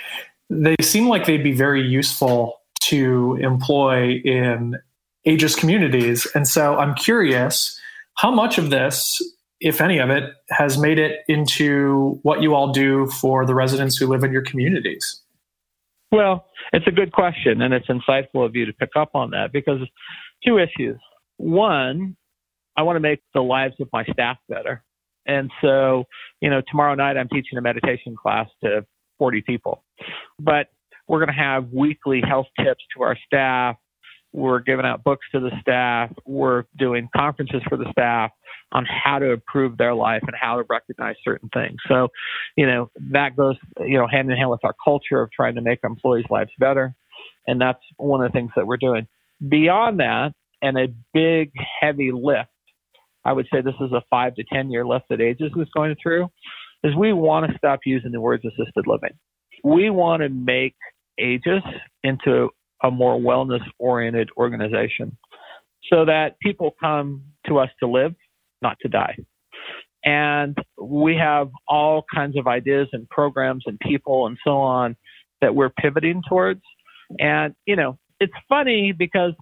they 0.49 0.75
seem 0.81 1.07
like 1.07 1.25
they'd 1.25 1.41
be 1.41 1.53
very 1.53 1.81
useful 1.81 2.59
to 2.81 3.37
employ 3.41 4.15
in 4.25 4.77
Aegis 5.23 5.55
communities. 5.55 6.27
And 6.35 6.45
so 6.45 6.77
I'm 6.77 6.95
curious 6.95 7.79
how 8.15 8.29
much 8.29 8.57
of 8.57 8.71
this, 8.71 9.21
if 9.61 9.79
any 9.79 9.99
of 9.99 10.09
it, 10.09 10.25
has 10.49 10.77
made 10.77 10.99
it 10.99 11.21
into 11.29 12.19
what 12.23 12.41
you 12.41 12.55
all 12.55 12.73
do 12.73 13.07
for 13.07 13.45
the 13.45 13.55
residents 13.55 13.95
who 13.95 14.07
live 14.07 14.25
in 14.25 14.33
your 14.33 14.43
communities? 14.43 15.22
Well, 16.13 16.45
it's 16.73 16.85
a 16.85 16.91
good 16.91 17.11
question, 17.11 17.63
and 17.63 17.73
it's 17.73 17.87
insightful 17.87 18.45
of 18.45 18.55
you 18.55 18.67
to 18.67 18.73
pick 18.73 18.91
up 18.95 19.15
on 19.15 19.31
that 19.31 19.51
because 19.51 19.79
two 20.45 20.59
issues. 20.59 20.99
One, 21.37 22.15
I 22.77 22.83
want 22.83 22.97
to 22.97 22.99
make 22.99 23.23
the 23.33 23.41
lives 23.41 23.73
of 23.81 23.89
my 23.91 24.05
staff 24.05 24.37
better. 24.47 24.83
And 25.25 25.49
so, 25.59 26.03
you 26.39 26.51
know, 26.51 26.61
tomorrow 26.69 26.93
night 26.93 27.17
I'm 27.17 27.29
teaching 27.29 27.57
a 27.57 27.61
meditation 27.61 28.15
class 28.15 28.47
to 28.63 28.85
40 29.17 29.41
people. 29.41 29.83
But 30.39 30.67
we're 31.07 31.17
going 31.17 31.35
to 31.35 31.41
have 31.41 31.69
weekly 31.73 32.21
health 32.21 32.47
tips 32.59 32.83
to 32.95 33.01
our 33.01 33.17
staff. 33.25 33.77
We're 34.33 34.59
giving 34.59 34.85
out 34.85 35.03
books 35.03 35.25
to 35.31 35.39
the 35.39 35.51
staff. 35.61 36.11
We're 36.27 36.65
doing 36.77 37.09
conferences 37.15 37.63
for 37.67 37.77
the 37.77 37.89
staff. 37.91 38.29
On 38.73 38.85
how 38.85 39.19
to 39.19 39.31
improve 39.31 39.77
their 39.77 39.93
life 39.93 40.23
and 40.23 40.35
how 40.39 40.57
to 40.57 40.65
recognize 40.69 41.15
certain 41.23 41.49
things. 41.53 41.77
So, 41.87 42.09
you 42.57 42.65
know, 42.65 42.89
that 43.11 43.35
goes, 43.35 43.55
you 43.79 43.97
know, 43.97 44.07
hand 44.07 44.29
in 44.29 44.37
hand 44.37 44.49
with 44.49 44.63
our 44.63 44.75
culture 44.83 45.21
of 45.21 45.31
trying 45.31 45.55
to 45.55 45.61
make 45.61 45.79
employees' 45.83 46.25
lives 46.29 46.51
better. 46.59 46.95
And 47.47 47.61
that's 47.61 47.79
one 47.97 48.23
of 48.23 48.31
the 48.31 48.35
things 48.35 48.51
that 48.55 48.67
we're 48.67 48.77
doing. 48.77 49.07
Beyond 49.47 49.99
that, 49.99 50.33
and 50.61 50.77
a 50.77 50.87
big, 51.13 51.51
heavy 51.81 52.11
lift, 52.13 52.49
I 53.25 53.33
would 53.33 53.47
say 53.53 53.61
this 53.61 53.75
is 53.81 53.91
a 53.91 54.01
five 54.09 54.35
to 54.35 54.43
10 54.51 54.71
year 54.71 54.85
lift 54.85 55.05
that 55.09 55.21
Aegis 55.21 55.51
is 55.55 55.67
going 55.75 55.95
through, 56.01 56.29
is 56.83 56.95
we 56.95 57.13
want 57.13 57.51
to 57.51 57.57
stop 57.57 57.81
using 57.85 58.11
the 58.11 58.21
words 58.21 58.43
assisted 58.45 58.85
living. 58.87 59.11
We 59.63 59.89
want 59.89 60.23
to 60.23 60.29
make 60.29 60.75
Aegis 61.19 61.63
into 62.03 62.49
a 62.81 62.89
more 62.89 63.19
wellness 63.19 63.61
oriented 63.77 64.29
organization 64.37 65.17
so 65.91 66.05
that 66.05 66.39
people 66.39 66.75
come 66.79 67.23
to 67.47 67.59
us 67.59 67.69
to 67.81 67.87
live, 67.87 68.15
not 68.63 68.77
to 68.81 68.89
die. 68.89 69.15
And 70.03 70.57
we 70.81 71.15
have 71.15 71.49
all 71.67 72.03
kinds 72.13 72.37
of 72.37 72.47
ideas 72.47 72.87
and 72.91 73.07
programs 73.09 73.63
and 73.67 73.79
people 73.79 74.27
and 74.27 74.37
so 74.43 74.57
on 74.57 74.95
that 75.41 75.55
we're 75.55 75.69
pivoting 75.69 76.21
towards. 76.27 76.61
And, 77.19 77.53
you 77.65 77.75
know, 77.75 77.97
it's 78.19 78.33
funny 78.49 78.93
because 78.97 79.33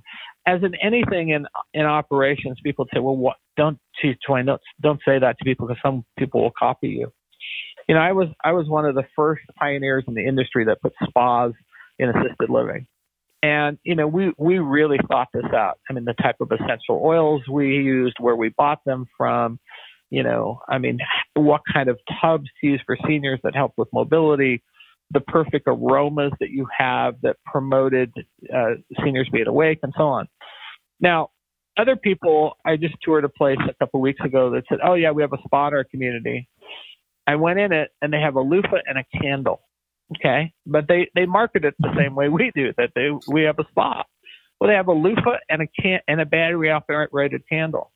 as 0.46 0.62
in 0.64 0.74
anything 0.76 1.30
in 1.30 1.46
in 1.74 1.86
operations, 1.86 2.58
people 2.64 2.88
say, 2.94 3.00
"Well, 3.00 3.16
what? 3.16 3.38
Don't 3.58 3.78
Dwayne, 4.04 4.46
don't 4.48 4.62
don't 4.82 5.00
say 5.06 5.20
that 5.20 5.38
to 5.38 5.46
people 5.46 5.68
because 5.68 5.82
some 5.84 6.04
people 6.18 6.42
will 6.42 6.54
copy 6.58 6.90
you." 6.90 7.12
You 7.88 7.96
know, 7.96 8.02
I 8.02 8.12
was 8.12 8.30
I 8.44 8.52
was 8.52 8.68
one 8.68 8.86
of 8.86 8.96
the 8.96 9.06
first 9.16 9.44
pioneers 9.58 10.04
in 10.08 10.14
the 10.16 10.26
industry 10.26 10.66
that 10.66 10.82
put 10.82 10.94
spas 11.08 11.52
in 12.00 12.10
assisted 12.10 12.50
living, 12.50 12.88
and 13.44 13.78
you 13.84 13.96
know, 13.96 14.08
we 14.08 14.34
we 14.38 14.60
really 14.60 15.00
thought 15.10 15.30
this 15.34 15.52
out. 15.54 15.80
I 15.90 15.94
mean, 15.94 16.06
the 16.06 16.14
type 16.14 16.38
of 16.42 16.52
essential 16.52 17.02
oils 17.04 17.42
we 17.50 17.68
used, 17.68 18.16
where 18.20 18.36
we 18.36 18.50
bought 18.50 18.80
them 18.86 19.06
from, 19.18 19.60
you 20.10 20.24
know, 20.24 20.60
I 20.70 20.78
mean, 20.78 21.00
what 21.36 21.62
kind 21.74 21.90
of 21.90 21.98
tubs 22.22 22.48
to 22.62 22.68
use 22.68 22.82
for 22.86 22.98
seniors 23.08 23.40
that 23.44 23.56
help 23.56 23.74
with 23.78 23.88
mobility, 23.94 24.62
the 25.12 25.22
perfect 25.22 25.68
aromas 25.68 26.32
that 26.40 26.50
you 26.50 26.68
have 26.78 27.16
that 27.24 27.38
promoted 27.46 28.14
uh, 28.54 28.76
seniors 29.04 29.30
being 29.32 29.48
awake 29.48 29.80
and 29.84 29.94
so 29.98 30.04
on. 30.04 30.28
Now, 31.00 31.30
other 31.78 31.96
people, 31.96 32.58
I 32.66 32.76
just 32.76 32.96
toured 33.04 33.24
a 33.24 33.30
place 33.30 33.58
a 33.68 33.74
couple 33.76 34.02
weeks 34.02 34.22
ago 34.24 34.52
that 34.52 34.64
said, 34.70 34.80
"Oh 34.84 34.94
yeah, 34.94 35.12
we 35.12 35.24
have 35.24 35.34
a 35.34 35.42
spa 35.46 35.70
in 35.70 35.74
our 35.74 35.84
community." 35.84 36.48
I 37.26 37.36
went 37.36 37.60
in 37.60 37.72
it 37.72 37.90
and 38.02 38.12
they 38.12 38.20
have 38.20 38.36
a 38.36 38.42
loofah 38.42 38.82
and 38.86 38.98
a 38.98 39.06
candle. 39.22 39.62
Okay, 40.17 40.54
but 40.65 40.88
they 40.88 41.10
they 41.15 41.26
market 41.26 41.63
it 41.63 41.76
the 41.80 41.93
same 41.97 42.15
way 42.15 42.30
we 42.30 42.52
do. 42.54 42.74
That 42.78 42.91
they 42.95 43.10
we 43.32 43.43
have 43.43 43.60
a 43.60 43.65
spa. 43.69 44.04
Well, 44.60 44.69
they 44.69 44.76
have 44.76 44.88
a 44.88 44.93
loofah 44.93 45.38
and 45.50 45.62
a 45.62 45.67
can 45.82 46.00
and 46.08 46.21
a 46.21 46.26
battery 46.26 46.69
operated 46.69 47.41
candle. 47.50 47.91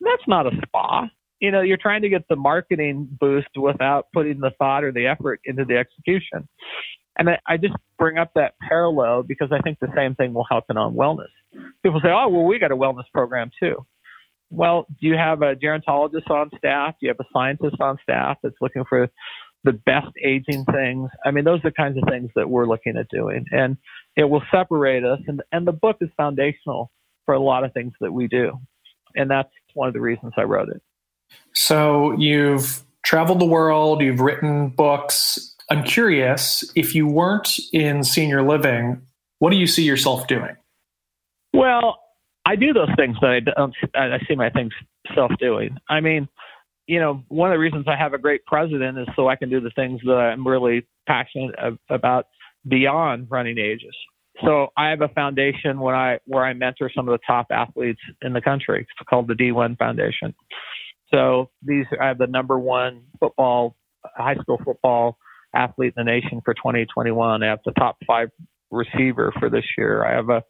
That's 0.00 0.22
not 0.26 0.46
a 0.46 0.50
spa 0.66 1.08
you 1.40 1.50
know, 1.50 1.60
you're 1.60 1.76
trying 1.76 2.02
to 2.02 2.08
get 2.08 2.26
the 2.28 2.36
marketing 2.36 3.08
boost 3.20 3.48
without 3.56 4.06
putting 4.12 4.40
the 4.40 4.52
thought 4.58 4.84
or 4.84 4.92
the 4.92 5.06
effort 5.06 5.40
into 5.44 5.64
the 5.64 5.76
execution. 5.76 6.48
And 7.18 7.30
I, 7.30 7.38
I 7.46 7.56
just 7.56 7.74
bring 7.98 8.18
up 8.18 8.32
that 8.34 8.54
parallel 8.66 9.22
because 9.22 9.48
I 9.52 9.60
think 9.60 9.78
the 9.78 9.92
same 9.96 10.14
thing 10.14 10.34
will 10.34 10.46
happen 10.50 10.76
on 10.76 10.94
wellness. 10.94 11.32
People 11.82 12.00
say, 12.02 12.10
oh, 12.10 12.28
well, 12.28 12.44
we 12.44 12.58
got 12.58 12.72
a 12.72 12.76
wellness 12.76 13.04
program 13.12 13.50
too. 13.60 13.86
Well, 14.50 14.86
do 15.00 15.08
you 15.08 15.14
have 15.14 15.42
a 15.42 15.56
gerontologist 15.56 16.30
on 16.30 16.50
staff? 16.56 16.94
Do 17.00 17.06
you 17.06 17.08
have 17.08 17.20
a 17.20 17.28
scientist 17.32 17.76
on 17.80 17.98
staff 18.02 18.38
that's 18.42 18.54
looking 18.60 18.84
for 18.88 19.08
the 19.66 19.72
best 19.72 20.08
aging 20.24 20.64
things? 20.64 21.10
I 21.24 21.30
mean, 21.30 21.44
those 21.44 21.58
are 21.60 21.70
the 21.70 21.72
kinds 21.72 21.98
of 21.98 22.04
things 22.08 22.30
that 22.36 22.48
we're 22.48 22.66
looking 22.66 22.96
at 22.96 23.08
doing. 23.08 23.44
And 23.50 23.76
it 24.16 24.24
will 24.24 24.42
separate 24.50 25.04
us. 25.04 25.20
And, 25.26 25.42
and 25.52 25.66
the 25.66 25.72
book 25.72 25.98
is 26.00 26.08
foundational 26.16 26.90
for 27.26 27.34
a 27.34 27.40
lot 27.40 27.64
of 27.64 27.74
things 27.74 27.92
that 28.00 28.12
we 28.12 28.28
do. 28.28 28.52
And 29.14 29.30
that's 29.30 29.50
one 29.74 29.88
of 29.88 29.94
the 29.94 30.00
reasons 30.00 30.32
I 30.36 30.42
wrote 30.42 30.68
it. 30.70 30.80
So 31.52 32.12
you've 32.12 32.82
traveled 33.02 33.40
the 33.40 33.46
world, 33.46 34.00
you've 34.00 34.20
written 34.20 34.68
books. 34.70 35.54
I'm 35.70 35.82
curious 35.82 36.70
if 36.74 36.94
you 36.94 37.06
weren't 37.06 37.58
in 37.72 38.04
senior 38.04 38.42
living, 38.42 39.02
what 39.38 39.50
do 39.50 39.56
you 39.56 39.66
see 39.66 39.82
yourself 39.82 40.26
doing? 40.28 40.56
Well, 41.52 41.98
I 42.46 42.54
do 42.54 42.72
those 42.72 42.90
things 42.96 43.16
that 43.20 43.30
I 43.30 43.40
don't. 43.40 43.74
I 43.94 44.18
see 44.28 44.36
my 44.36 44.50
things 44.50 44.72
self 45.14 45.32
doing. 45.40 45.76
I 45.88 46.00
mean, 46.00 46.28
you 46.86 47.00
know, 47.00 47.24
one 47.28 47.50
of 47.50 47.54
the 47.54 47.58
reasons 47.58 47.86
I 47.88 47.96
have 47.96 48.14
a 48.14 48.18
great 48.18 48.44
president 48.46 48.98
is 48.98 49.08
so 49.16 49.28
I 49.28 49.36
can 49.36 49.50
do 49.50 49.60
the 49.60 49.70
things 49.70 50.00
that 50.04 50.12
I'm 50.12 50.46
really 50.46 50.86
passionate 51.06 51.54
about 51.90 52.26
beyond 52.66 53.28
running 53.30 53.58
Aegis. 53.58 53.94
So 54.44 54.68
I 54.76 54.90
have 54.90 55.00
a 55.00 55.08
foundation 55.08 55.80
where 55.80 55.96
I 55.96 56.18
where 56.26 56.44
I 56.44 56.52
mentor 56.52 56.90
some 56.94 57.08
of 57.08 57.12
the 57.12 57.24
top 57.26 57.46
athletes 57.50 58.00
in 58.22 58.32
the 58.32 58.40
country. 58.40 58.82
It's 58.82 59.08
called 59.08 59.28
the 59.28 59.34
D1 59.34 59.78
Foundation. 59.78 60.34
So 61.12 61.50
these 61.62 61.86
I 62.00 62.08
have 62.08 62.18
the 62.18 62.26
number 62.26 62.58
one 62.58 63.04
football, 63.18 63.76
high 64.04 64.34
school 64.36 64.60
football 64.64 65.18
athlete 65.54 65.94
in 65.96 66.04
the 66.04 66.10
nation 66.10 66.42
for 66.44 66.52
2021. 66.54 67.42
I 67.42 67.46
have 67.46 67.60
the 67.64 67.72
top 67.72 67.96
five 68.06 68.28
receiver 68.70 69.32
for 69.38 69.48
this 69.48 69.64
year. 69.78 70.04
I 70.04 70.14
have 70.14 70.28
a 70.28 70.42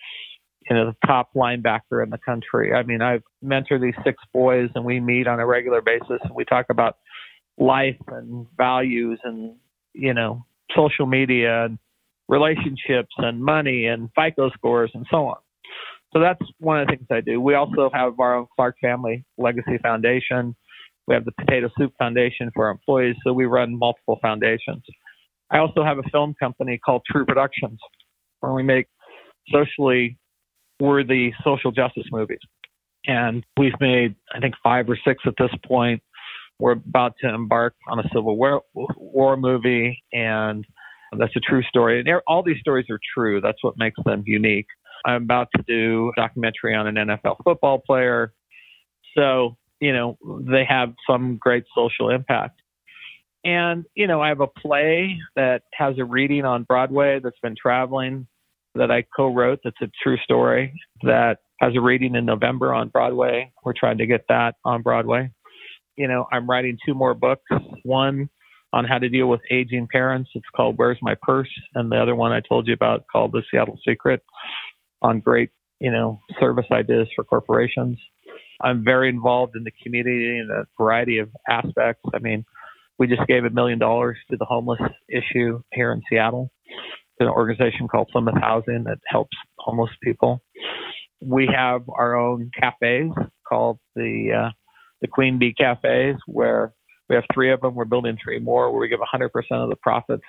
you 0.69 0.77
know 0.77 0.87
the 0.87 1.07
top 1.07 1.31
linebacker 1.35 2.03
in 2.03 2.11
the 2.11 2.19
country. 2.19 2.73
I 2.73 2.83
mean, 2.83 3.03
I've 3.03 3.23
mentored 3.45 3.83
these 3.83 3.95
six 4.05 4.23
boys, 4.33 4.71
and 4.75 4.85
we 4.85 5.01
meet 5.01 5.27
on 5.27 5.41
a 5.41 5.47
regular 5.47 5.81
basis, 5.81 6.21
and 6.23 6.35
we 6.35 6.45
talk 6.45 6.67
about 6.71 6.97
life 7.59 8.01
and 8.09 8.47
values, 8.57 9.21
and 9.25 9.55
you 9.93 10.15
know 10.15 10.45
social 10.75 11.07
media 11.07 11.65
and 11.65 11.79
relationships 12.29 13.15
and 13.19 13.43
money 13.43 13.87
and 13.87 14.11
FICO 14.17 14.51
scores 14.51 14.91
and 14.95 15.07
so 15.11 15.29
on. 15.29 15.37
So 16.13 16.21
that's 16.21 16.41
one 16.59 16.81
of 16.81 16.87
the 16.87 16.97
things 16.97 17.07
I 17.11 17.21
do. 17.21 17.41
We 17.41 17.55
also 17.55 17.91
have 17.93 18.19
our 18.19 18.37
own 18.37 18.47
Clark 18.55 18.77
Family 18.81 19.25
Legacy 19.39 19.79
Foundation. 19.83 20.57
We 21.07 21.15
have 21.15 21.25
the 21.25 21.33
Potato 21.33 21.69
Soup 21.79 21.93
Foundation 21.99 22.51
for 22.55 22.67
our 22.67 22.73
employees. 22.73 23.17
So 23.25 23.33
we 23.33 23.45
run 23.45 23.79
multiple 23.79 24.19
foundations. 24.23 24.83
I 25.51 25.59
also 25.59 25.85
have 25.85 25.99
a 25.99 26.03
film 26.11 26.35
company 26.41 26.79
called 26.85 27.03
True 27.11 27.25
Productions, 27.25 27.79
where 28.41 28.53
we 28.53 28.63
make 28.63 28.87
socially 29.53 30.19
worthy 30.81 31.33
social 31.45 31.73
justice 31.73 32.07
movies. 32.11 32.41
And 33.07 33.45
we've 33.57 33.79
made, 33.81 34.17
I 34.35 34.41
think, 34.41 34.55
five 34.63 34.89
or 34.89 34.99
six 35.07 35.23
at 35.27 35.35
this 35.39 35.51
point. 35.65 36.03
We're 36.59 36.73
about 36.73 37.15
to 37.21 37.29
embark 37.29 37.75
on 37.89 37.99
a 38.01 38.09
Civil 38.15 38.37
War, 38.37 38.63
War 38.75 39.37
movie, 39.37 40.03
and 40.13 40.65
that's 41.17 41.37
a 41.37 41.41
true 41.41 41.63
story. 41.63 42.01
And 42.01 42.09
all 42.27 42.43
these 42.43 42.59
stories 42.61 42.87
are 42.91 42.99
true. 43.15 43.41
That's 43.41 43.63
what 43.63 43.75
makes 43.77 43.99
them 44.05 44.23
unique. 44.27 44.67
I'm 45.05 45.23
about 45.23 45.49
to 45.57 45.63
do 45.63 46.11
a 46.17 46.21
documentary 46.21 46.75
on 46.75 46.87
an 46.87 46.95
NFL 46.97 47.37
football 47.45 47.79
player. 47.79 48.33
So, 49.17 49.57
you 49.81 49.93
know, 49.93 50.19
they 50.41 50.65
have 50.65 50.95
some 51.09 51.37
great 51.37 51.65
social 51.75 52.11
impact. 52.11 52.61
And, 53.45 53.85
you 53.95 54.07
know, 54.07 54.21
I 54.21 54.29
have 54.29 54.41
a 54.41 54.49
play 54.49 55.19
that 55.37 55.63
has 55.75 55.99
a 55.99 56.05
reading 56.05 56.45
on 56.45 56.65
Broadway 56.65 57.21
that's 57.23 57.39
been 57.41 57.55
traveling 57.61 58.27
that 58.79 58.91
I 58.91 59.05
co 59.17 59.33
wrote 59.33 59.61
that's 59.65 59.81
a 59.83 59.91
true 60.03 60.17
story 60.25 60.73
that 61.03 61.39
has 61.61 61.73
a 61.77 61.81
reading 61.81 62.15
in 62.15 62.25
November 62.25 62.75
on 62.75 62.89
Broadway. 62.89 63.53
We're 63.65 63.73
trying 63.79 63.99
to 63.99 64.07
get 64.07 64.25
that 64.29 64.57
on 64.65 64.83
Broadway. 64.83 65.31
You 65.97 66.09
know, 66.09 66.27
I'm 66.31 66.49
writing 66.49 66.79
two 66.85 66.95
more 66.95 67.15
books. 67.15 67.45
One 67.83 68.29
on 68.73 68.85
how 68.85 68.99
to 68.99 69.09
deal 69.09 69.29
with 69.29 69.41
aging 69.51 69.89
parents. 69.91 70.31
It's 70.35 70.47
called 70.55 70.77
Where's 70.77 70.99
My 71.01 71.15
Purse? 71.23 71.49
And 71.75 71.91
the 71.91 71.97
other 71.97 72.15
one 72.15 72.33
I 72.33 72.41
told 72.47 72.67
you 72.67 72.75
about 72.75 73.05
called 73.11 73.33
The 73.33 73.43
Seattle 73.51 73.79
Secret 73.87 74.23
on 75.01 75.21
great, 75.21 75.51
you 75.81 75.91
know, 75.91 76.21
service 76.39 76.67
ideas 76.71 77.09
for 77.17 77.25
corporations. 77.25 77.99
I'm 78.61 78.85
very 78.85 79.09
involved 79.09 79.57
in 79.57 79.65
the 79.65 79.73
community 79.83 80.39
in 80.39 80.49
a 80.51 80.65
variety 80.83 81.19
of 81.19 81.31
aspects. 81.49 82.03
I 82.15 82.19
mean, 82.19 82.45
we 82.99 83.07
just 83.07 83.27
gave 83.27 83.45
a 83.45 83.51
million 83.51 83.79
dollars 83.79 84.17
to 84.31 84.37
the 84.37 84.45
homeless 84.45 84.81
issue 85.09 85.63
here 85.73 85.93
in 85.93 86.03
Seattle 86.11 86.51
an 87.19 87.29
organization 87.29 87.89
called 87.89 88.09
Plymouth 88.13 88.41
Housing 88.41 88.85
that 88.85 88.99
helps 89.07 89.37
homeless 89.59 89.91
people. 90.03 90.43
We 91.21 91.49
have 91.55 91.83
our 91.89 92.15
own 92.15 92.51
cafes 92.59 93.13
called 93.49 93.79
the 93.95 94.47
uh, 94.47 94.51
the 95.01 95.09
Queen 95.09 95.39
Bee 95.39 95.55
Cafes, 95.57 96.17
where 96.27 96.73
we 97.09 97.15
have 97.15 97.25
three 97.33 97.53
of 97.53 97.61
them. 97.61 97.75
We're 97.75 97.85
building 97.85 98.17
three 98.23 98.39
more, 98.39 98.71
where 98.71 98.81
we 98.81 98.89
give 98.89 99.01
100% 99.01 99.29
of 99.53 99.71
the 99.71 99.77
profits 99.77 100.25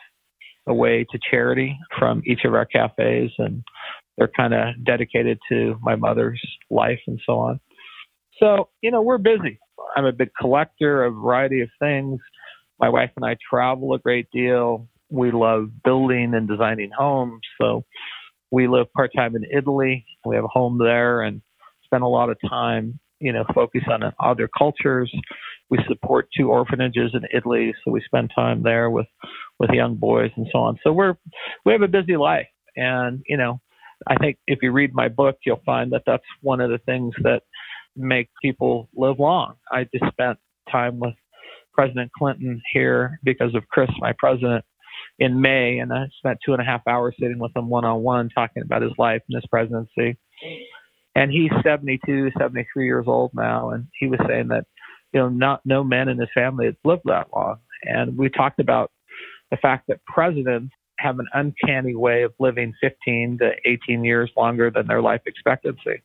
away 0.68 1.06
to 1.12 1.20
charity 1.32 1.78
from 1.98 2.22
each 2.26 2.42
of 2.46 2.54
our 2.54 2.66
cafes, 2.66 3.32
and 3.38 3.64
they're 4.18 4.32
kind 4.36 4.54
of 4.54 4.84
dedicated 4.84 5.40
to 5.50 5.78
my 5.82 5.96
mother's 5.96 6.42
life 6.70 7.00
and 7.08 7.20
so 7.26 7.40
on. 7.40 7.60
So, 8.40 8.70
you 8.82 8.92
know, 8.92 9.02
we're 9.02 9.18
busy. 9.18 9.60
I'm 9.96 10.06
a 10.06 10.12
big 10.12 10.30
collector 10.40 11.06
of 11.06 11.16
a 11.16 11.20
variety 11.20 11.62
of 11.62 11.70
things. 11.80 12.20
My 12.80 12.90
wife 12.90 13.12
and 13.16 13.26
I 13.26 13.38
travel 13.50 13.94
a 13.94 14.00
great 14.00 14.28
deal. 14.32 14.88
We 15.10 15.32
love 15.32 15.70
building 15.84 16.34
and 16.34 16.48
designing 16.48 16.92
homes. 16.98 17.42
So 17.60 17.84
we 18.52 18.68
live 18.68 18.92
part 18.94 19.12
time 19.16 19.36
in 19.36 19.44
Italy. 19.56 20.06
We 20.26 20.36
have 20.36 20.46
a 20.46 20.50
home 20.50 20.78
there 20.78 21.22
and 21.22 21.42
spend 21.84 22.04
a 22.04 22.08
lot 22.08 22.30
of 22.30 22.38
time, 22.50 23.00
you 23.20 23.34
know, 23.34 23.46
focus 23.54 23.84
on 23.90 24.02
other 24.20 24.50
cultures. 24.58 25.12
We 25.70 25.80
support 25.88 26.30
two 26.38 26.50
orphanages 26.50 27.12
in 27.14 27.22
Italy, 27.34 27.74
so 27.84 27.92
we 27.92 28.02
spend 28.06 28.32
time 28.34 28.64
there 28.64 28.90
with 28.90 29.08
with 29.60 29.70
young 29.72 29.96
boys 29.96 30.32
and 30.38 30.48
so 30.52 30.60
on. 30.60 30.78
So 30.84 30.94
we're 30.94 31.16
we 31.66 31.74
have 31.74 31.82
a 31.82 31.88
busy 31.88 32.16
life, 32.16 32.48
and 32.76 33.22
you 33.28 33.38
know, 33.38 33.60
I 34.08 34.16
think 34.16 34.38
if 34.48 34.60
you 34.62 34.72
read 34.72 34.94
my 34.94 35.10
book, 35.10 35.38
you'll 35.46 35.62
find 35.66 35.92
that 35.92 36.04
that's 36.06 36.24
one 36.42 36.62
of 36.62 36.70
the 36.70 36.80
things 36.80 37.14
that 37.24 37.42
make 37.96 38.30
people 38.42 38.90
live 38.96 39.20
long. 39.20 39.56
I 39.72 39.86
just 39.94 40.12
spent 40.12 40.38
time 40.72 41.00
with 41.00 41.16
President 41.74 42.12
Clinton 42.18 42.62
here 42.74 43.20
because 43.24 43.56
of 43.56 43.64
Chris, 43.70 43.90
my 44.00 44.14
president, 44.18 44.64
in 45.20 45.42
May, 45.42 45.80
and 45.80 45.92
I 45.92 46.06
spent 46.18 46.40
two 46.46 46.54
and 46.54 46.62
a 46.62 46.66
half 46.66 46.82
hours 46.88 47.16
sitting 47.20 47.40
with 47.40 47.56
him 47.56 47.70
one 47.70 47.86
on 47.86 48.02
one 48.02 48.30
talking 48.30 48.64
about 48.64 48.82
his 48.82 48.92
life 48.98 49.22
and 49.28 49.36
his 49.36 49.46
presidency. 49.50 50.18
And 51.16 51.32
he's 51.32 51.52
72, 51.64 52.32
73 52.38 52.86
years 52.86 53.06
old 53.08 53.32
now, 53.34 53.72
and 53.72 53.88
he 54.00 54.08
was 54.08 54.20
saying 54.28 54.50
that 54.50 54.66
you 55.14 55.20
know 55.20 55.30
not 55.30 55.62
no 55.66 55.84
men 55.84 56.10
in 56.10 56.20
his 56.20 56.30
family 56.34 56.66
had 56.66 56.78
lived 56.84 57.04
that 57.06 57.28
long. 57.36 57.58
And 57.84 58.18
we 58.18 58.30
talked 58.30 58.60
about 58.60 58.92
the 59.50 59.58
fact 59.58 59.88
that 59.88 60.04
presidents 60.06 60.74
have 61.00 61.20
an 61.20 61.28
uncanny 61.34 61.96
way 61.96 62.24
of 62.24 62.34
living 62.40 62.74
15 62.82 63.40
to 63.40 63.52
18 63.66 64.04
years 64.04 64.30
longer 64.36 64.72
than 64.72 64.88
their 64.88 65.02
life 65.02 65.22
expectancy. 65.26 66.02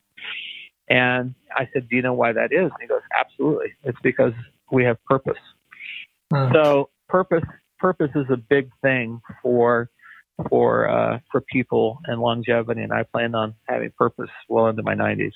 And 0.89 1.35
I 1.55 1.69
said, 1.73 1.89
Do 1.89 1.97
you 1.97 2.03
know 2.03 2.15
why 2.15 2.33
that 2.33 2.53
is? 2.53 2.71
And 2.71 2.81
he 2.81 2.87
goes, 2.87 3.03
Absolutely. 3.19 3.75
It's 3.85 3.99
because 4.03 4.33
we 4.71 4.85
have 4.85 5.03
purpose. 5.05 5.39
Hmm. 6.33 6.53
So 6.53 6.91
purpose 7.09 7.45
purpose 7.83 8.13
is 8.15 8.27
a 8.31 8.37
big 8.37 8.71
thing 8.81 9.21
for 9.43 9.91
for 10.49 10.89
uh, 10.89 11.19
for 11.31 11.43
people 11.43 11.99
and 12.07 12.21
longevity, 12.23 12.81
and 12.81 12.93
I 12.93 13.03
plan 13.03 13.35
on 13.35 13.55
having 13.69 13.91
purpose 13.99 14.31
well 14.49 14.69
into 14.69 14.83
my 14.83 14.95
90s. 14.95 15.33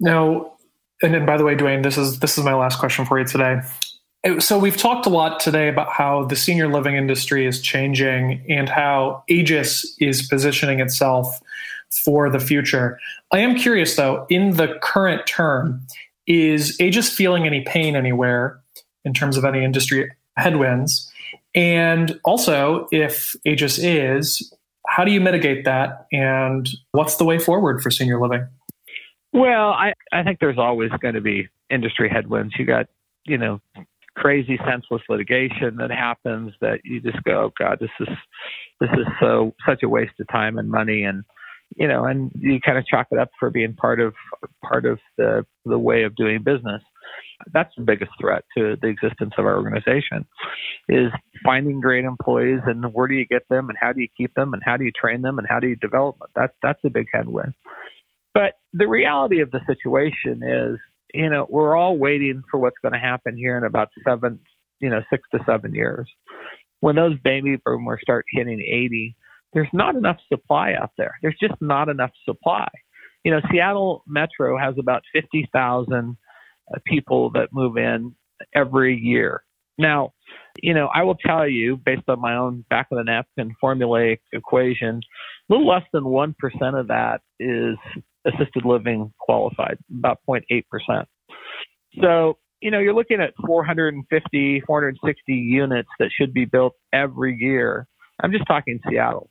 Now, 0.00 0.54
and 1.02 1.14
then 1.14 1.26
by 1.26 1.36
the 1.36 1.44
way, 1.44 1.54
Dwayne, 1.54 1.82
this 1.84 1.96
is 1.96 2.18
this 2.18 2.36
is 2.36 2.44
my 2.44 2.54
last 2.54 2.78
question 2.80 3.04
for 3.04 3.18
you 3.18 3.26
today. 3.26 3.60
So 4.38 4.58
we've 4.58 4.76
talked 4.76 5.04
a 5.04 5.10
lot 5.10 5.38
today 5.38 5.68
about 5.68 5.90
how 5.92 6.24
the 6.24 6.34
senior 6.34 6.66
living 6.66 6.96
industry 6.96 7.46
is 7.46 7.60
changing 7.60 8.42
and 8.48 8.70
how 8.70 9.22
Aegis 9.28 9.94
is 10.00 10.26
positioning 10.26 10.80
itself 10.80 11.42
for 11.90 12.30
the 12.30 12.40
future. 12.40 12.98
I 13.30 13.40
am 13.40 13.54
curious 13.54 13.94
though, 13.96 14.26
in 14.30 14.52
the 14.52 14.78
current 14.80 15.26
term, 15.26 15.86
is 16.26 16.80
Aegis 16.80 17.10
feeling 17.10 17.46
any 17.46 17.60
pain 17.60 17.94
anywhere 17.94 18.58
in 19.04 19.12
terms 19.12 19.36
of 19.36 19.44
any 19.44 19.62
industry 19.62 20.10
headwinds? 20.36 21.12
And 21.54 22.20
also, 22.24 22.88
if 22.90 23.36
Aegis 23.44 23.78
is, 23.78 24.52
how 24.86 25.04
do 25.04 25.12
you 25.12 25.20
mitigate 25.20 25.64
that? 25.64 26.06
And 26.12 26.68
what's 26.92 27.16
the 27.16 27.24
way 27.24 27.38
forward 27.38 27.82
for 27.82 27.90
senior 27.90 28.20
living? 28.20 28.46
Well, 29.32 29.70
I, 29.70 29.94
I 30.12 30.22
think 30.22 30.38
there's 30.40 30.58
always 30.58 30.90
going 31.00 31.14
to 31.14 31.20
be 31.20 31.48
industry 31.70 32.08
headwinds. 32.08 32.54
You 32.58 32.64
got, 32.64 32.86
you 33.24 33.38
know, 33.38 33.60
crazy 34.16 34.58
senseless 34.68 35.02
litigation 35.08 35.76
that 35.76 35.90
happens 35.90 36.52
that 36.60 36.80
you 36.84 37.00
just 37.00 37.22
go, 37.24 37.44
oh 37.44 37.52
God, 37.58 37.78
this 37.80 37.90
is 38.00 38.08
this 38.80 38.90
is 38.92 39.06
so 39.20 39.54
such 39.66 39.82
a 39.82 39.88
waste 39.88 40.12
of 40.20 40.28
time 40.28 40.58
and 40.58 40.70
money 40.70 41.04
and 41.04 41.24
you 41.76 41.88
know, 41.88 42.04
and 42.04 42.30
you 42.38 42.60
kind 42.60 42.78
of 42.78 42.86
chalk 42.86 43.08
it 43.10 43.18
up 43.18 43.30
for 43.40 43.50
being 43.50 43.74
part 43.74 44.00
of 44.00 44.14
part 44.62 44.84
of 44.84 44.98
the 45.16 45.44
the 45.64 45.78
way 45.78 46.04
of 46.04 46.14
doing 46.14 46.42
business. 46.42 46.82
That's 47.52 47.72
the 47.76 47.84
biggest 47.84 48.12
threat 48.20 48.44
to 48.56 48.76
the 48.80 48.88
existence 48.88 49.32
of 49.38 49.44
our 49.44 49.56
organization 49.56 50.26
is 50.88 51.10
finding 51.44 51.80
great 51.80 52.04
employees 52.04 52.60
and 52.66 52.84
where 52.92 53.08
do 53.08 53.14
you 53.14 53.26
get 53.26 53.42
them 53.48 53.68
and 53.68 53.78
how 53.80 53.92
do 53.92 54.00
you 54.00 54.08
keep 54.16 54.34
them 54.34 54.54
and 54.54 54.62
how 54.64 54.76
do 54.76 54.84
you 54.84 54.92
train 54.92 55.22
them 55.22 55.38
and 55.38 55.46
how 55.48 55.60
do 55.60 55.68
you 55.68 55.76
develop 55.76 56.18
them? 56.18 56.28
That's 56.34 56.54
that's 56.62 56.80
a 56.84 56.90
big 56.90 57.06
headwind. 57.12 57.54
But 58.32 58.54
the 58.72 58.88
reality 58.88 59.40
of 59.40 59.50
the 59.50 59.60
situation 59.66 60.42
is 60.42 60.78
you 61.14 61.30
know, 61.30 61.46
we're 61.48 61.76
all 61.76 61.96
waiting 61.96 62.42
for 62.50 62.58
what's 62.58 62.76
going 62.82 62.92
to 62.92 62.98
happen 62.98 63.36
here 63.36 63.56
in 63.56 63.64
about 63.64 63.88
seven, 64.06 64.40
you 64.80 64.90
know, 64.90 65.00
six 65.10 65.22
to 65.32 65.38
seven 65.46 65.72
years. 65.72 66.10
When 66.80 66.96
those 66.96 67.16
baby 67.22 67.56
boomers 67.64 68.00
start 68.02 68.26
hitting 68.30 68.60
80, 68.60 69.16
there's 69.52 69.68
not 69.72 69.94
enough 69.94 70.16
supply 70.28 70.72
out 70.72 70.90
there. 70.98 71.14
There's 71.22 71.36
just 71.40 71.54
not 71.60 71.88
enough 71.88 72.10
supply. 72.24 72.68
You 73.24 73.30
know, 73.30 73.40
Seattle 73.50 74.02
Metro 74.06 74.58
has 74.58 74.74
about 74.78 75.02
50,000 75.14 75.94
uh, 75.94 76.12
Uh, 76.72 76.78
people 76.86 77.30
that 77.30 77.48
move 77.52 77.76
in 77.76 78.14
every 78.54 78.98
year. 78.98 79.44
Now, 79.76 80.12
you 80.62 80.72
know, 80.72 80.88
I 80.94 81.02
will 81.02 81.16
tell 81.16 81.48
you, 81.48 81.76
based 81.76 82.04
on 82.08 82.20
my 82.20 82.36
own 82.36 82.64
back 82.70 82.88
of 82.90 82.98
the 82.98 83.04
napkin 83.04 83.54
formulaic 83.62 84.20
equation, 84.32 84.96
a 84.98 85.52
little 85.52 85.66
less 85.66 85.82
than 85.92 86.04
1% 86.04 86.34
of 86.80 86.88
that 86.88 87.20
is 87.40 87.76
assisted 88.24 88.64
living 88.64 89.12
qualified, 89.18 89.78
about 89.92 90.20
0.8%. 90.28 91.04
So, 92.00 92.38
you 92.60 92.70
know, 92.70 92.78
you're 92.78 92.94
looking 92.94 93.20
at 93.20 93.34
450, 93.44 94.62
460 94.66 95.32
units 95.32 95.88
that 95.98 96.10
should 96.16 96.32
be 96.32 96.44
built 96.44 96.74
every 96.92 97.36
year. 97.38 97.86
I'm 98.22 98.32
just 98.32 98.46
talking 98.46 98.80
Seattle. 98.88 99.28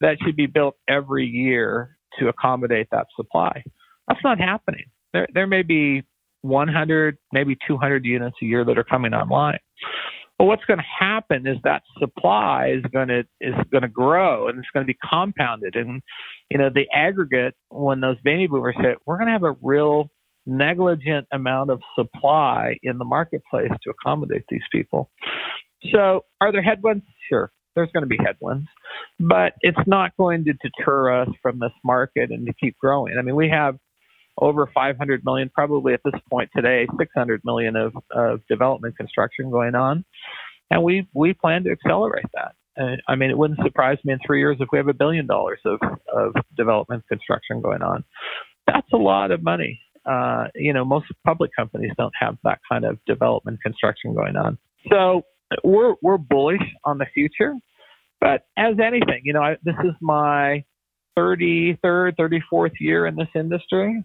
That 0.00 0.16
should 0.24 0.36
be 0.36 0.46
built 0.46 0.76
every 0.88 1.26
year 1.26 1.98
to 2.18 2.28
accommodate 2.28 2.88
that 2.92 3.06
supply. 3.16 3.62
That's 4.08 4.24
not 4.24 4.38
happening. 4.38 4.84
There, 5.12 5.26
there 5.34 5.46
may 5.46 5.62
be 5.62 6.04
100, 6.42 7.18
maybe 7.32 7.56
200 7.66 8.04
units 8.04 8.36
a 8.42 8.44
year 8.44 8.64
that 8.64 8.78
are 8.78 8.84
coming 8.84 9.14
online. 9.14 9.58
But 10.38 10.46
what's 10.46 10.64
going 10.64 10.78
to 10.78 11.04
happen 11.06 11.46
is 11.46 11.56
that 11.62 11.82
supply 12.00 12.74
is 12.76 12.82
going 12.92 13.08
to 13.08 13.20
is 13.40 13.54
going 13.70 13.82
to 13.82 13.88
grow 13.88 14.48
and 14.48 14.58
it's 14.58 14.68
going 14.74 14.84
to 14.84 14.92
be 14.92 14.98
compounded. 15.08 15.76
And 15.76 16.02
you 16.50 16.58
know, 16.58 16.68
the 16.68 16.86
aggregate 16.92 17.54
when 17.70 18.00
those 18.00 18.16
baby 18.24 18.48
boomers 18.48 18.74
hit, 18.78 18.98
we're 19.06 19.18
going 19.18 19.28
to 19.28 19.32
have 19.32 19.44
a 19.44 19.54
real 19.62 20.08
negligent 20.46 21.28
amount 21.32 21.70
of 21.70 21.80
supply 21.94 22.76
in 22.82 22.98
the 22.98 23.04
marketplace 23.04 23.70
to 23.84 23.90
accommodate 23.90 24.42
these 24.48 24.64
people. 24.72 25.10
So, 25.92 26.24
are 26.40 26.50
there 26.50 26.62
headwinds? 26.62 27.04
Sure, 27.28 27.52
there's 27.76 27.90
going 27.92 28.02
to 28.02 28.08
be 28.08 28.18
headwinds, 28.24 28.66
but 29.20 29.52
it's 29.60 29.78
not 29.86 30.16
going 30.16 30.44
to 30.44 30.54
deter 30.54 31.22
us 31.22 31.28
from 31.40 31.58
this 31.60 31.72
market 31.84 32.30
and 32.30 32.46
to 32.46 32.54
keep 32.54 32.76
growing. 32.78 33.16
I 33.18 33.22
mean, 33.22 33.36
we 33.36 33.48
have 33.48 33.76
over 34.38 34.68
500 34.72 35.24
million, 35.24 35.50
probably 35.54 35.94
at 35.94 36.00
this 36.04 36.20
point 36.30 36.50
today, 36.54 36.86
600 36.98 37.42
million 37.44 37.76
of, 37.76 37.92
of 38.10 38.40
development 38.48 38.96
construction 38.96 39.50
going 39.50 39.74
on. 39.74 40.04
And 40.70 40.82
we, 40.82 41.06
we 41.14 41.34
plan 41.34 41.64
to 41.64 41.70
accelerate 41.70 42.24
that. 42.34 42.52
And, 42.76 43.02
I 43.06 43.14
mean, 43.16 43.30
it 43.30 43.36
wouldn't 43.36 43.60
surprise 43.62 43.98
me 44.04 44.14
in 44.14 44.18
three 44.26 44.38
years 44.38 44.56
if 44.60 44.68
we 44.72 44.78
have 44.78 44.88
a 44.88 44.94
billion 44.94 45.26
dollars 45.26 45.60
of, 45.66 45.78
of 46.12 46.32
development 46.56 47.04
construction 47.08 47.60
going 47.60 47.82
on. 47.82 48.04
That's 48.66 48.90
a 48.94 48.96
lot 48.96 49.30
of 49.30 49.42
money. 49.42 49.80
Uh, 50.06 50.46
you 50.54 50.72
know, 50.72 50.84
most 50.84 51.06
public 51.24 51.50
companies 51.54 51.92
don't 51.98 52.14
have 52.18 52.36
that 52.44 52.60
kind 52.70 52.84
of 52.84 52.98
development 53.06 53.60
construction 53.62 54.14
going 54.14 54.36
on. 54.36 54.56
So 54.90 55.22
we're, 55.62 55.94
we're 56.00 56.18
bullish 56.18 56.62
on 56.84 56.98
the 56.98 57.06
future. 57.12 57.54
But 58.20 58.46
as 58.56 58.76
anything, 58.82 59.22
you 59.24 59.32
know, 59.32 59.42
I, 59.42 59.56
this 59.64 59.74
is 59.84 59.92
my 60.00 60.64
33rd, 61.18 62.16
34th 62.16 62.72
year 62.80 63.06
in 63.06 63.16
this 63.16 63.28
industry, 63.34 64.02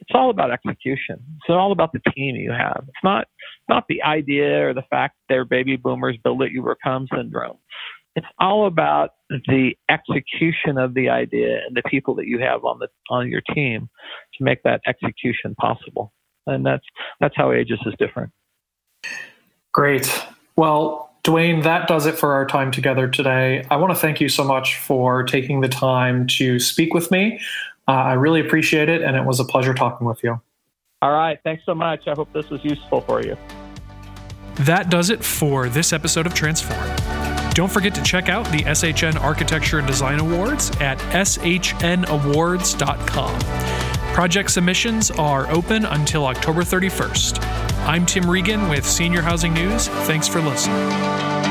it's 0.00 0.10
all 0.14 0.30
about 0.30 0.50
execution. 0.50 1.22
It's 1.36 1.50
all 1.50 1.72
about 1.72 1.92
the 1.92 2.00
team 2.14 2.36
you 2.36 2.52
have. 2.52 2.84
It's 2.86 3.04
not 3.04 3.26
not 3.68 3.84
the 3.88 4.02
idea 4.02 4.68
or 4.68 4.74
the 4.74 4.84
fact 4.90 5.16
that 5.16 5.34
they're 5.34 5.44
baby 5.44 5.76
boomers 5.76 6.16
build 6.22 6.42
it 6.42 6.52
you 6.52 6.62
become 6.62 7.06
syndrome. 7.14 7.56
It's 8.16 8.26
all 8.38 8.66
about 8.66 9.10
the 9.30 9.72
execution 9.88 10.78
of 10.78 10.94
the 10.94 11.08
idea 11.08 11.58
and 11.66 11.76
the 11.76 11.82
people 11.88 12.14
that 12.16 12.26
you 12.26 12.38
have 12.38 12.64
on 12.64 12.78
the 12.78 12.88
on 13.10 13.28
your 13.30 13.42
team 13.54 13.88
to 14.34 14.44
make 14.44 14.62
that 14.62 14.80
execution 14.86 15.54
possible. 15.56 16.12
And 16.46 16.64
that's 16.64 16.84
that's 17.20 17.34
how 17.36 17.52
Aegis 17.52 17.80
is 17.86 17.94
different. 17.98 18.30
Great. 19.72 20.08
Well, 20.56 21.03
Dwayne, 21.24 21.62
that 21.62 21.88
does 21.88 22.04
it 22.04 22.16
for 22.16 22.34
our 22.34 22.46
time 22.46 22.70
together 22.70 23.08
today. 23.08 23.66
I 23.70 23.76
want 23.76 23.92
to 23.92 23.98
thank 23.98 24.20
you 24.20 24.28
so 24.28 24.44
much 24.44 24.76
for 24.76 25.22
taking 25.22 25.62
the 25.62 25.68
time 25.68 26.26
to 26.38 26.60
speak 26.60 26.92
with 26.92 27.10
me. 27.10 27.40
Uh, 27.88 27.92
I 27.92 28.12
really 28.12 28.40
appreciate 28.40 28.90
it, 28.90 29.00
and 29.02 29.16
it 29.16 29.24
was 29.24 29.40
a 29.40 29.44
pleasure 29.44 29.72
talking 29.72 30.06
with 30.06 30.22
you. 30.22 30.38
All 31.00 31.12
right. 31.12 31.38
Thanks 31.42 31.64
so 31.64 31.74
much. 31.74 32.06
I 32.06 32.12
hope 32.12 32.32
this 32.32 32.50
was 32.50 32.62
useful 32.64 33.00
for 33.00 33.22
you. 33.22 33.36
That 34.60 34.90
does 34.90 35.10
it 35.10 35.24
for 35.24 35.68
this 35.68 35.92
episode 35.92 36.26
of 36.26 36.34
Transform. 36.34 36.94
Don't 37.50 37.70
forget 37.70 37.94
to 37.94 38.02
check 38.02 38.28
out 38.28 38.44
the 38.46 38.62
SHN 38.64 39.16
Architecture 39.20 39.78
and 39.78 39.86
Design 39.86 40.18
Awards 40.20 40.70
at 40.80 40.98
shnawards.com. 40.98 42.04
Project 44.14 44.52
submissions 44.52 45.10
are 45.10 45.50
open 45.50 45.84
until 45.86 46.26
October 46.26 46.62
31st. 46.62 47.44
I'm 47.84 48.06
Tim 48.06 48.30
Regan 48.30 48.68
with 48.68 48.86
Senior 48.86 49.22
Housing 49.22 49.52
News. 49.52 49.88
Thanks 49.88 50.28
for 50.28 50.40
listening. 50.40 51.43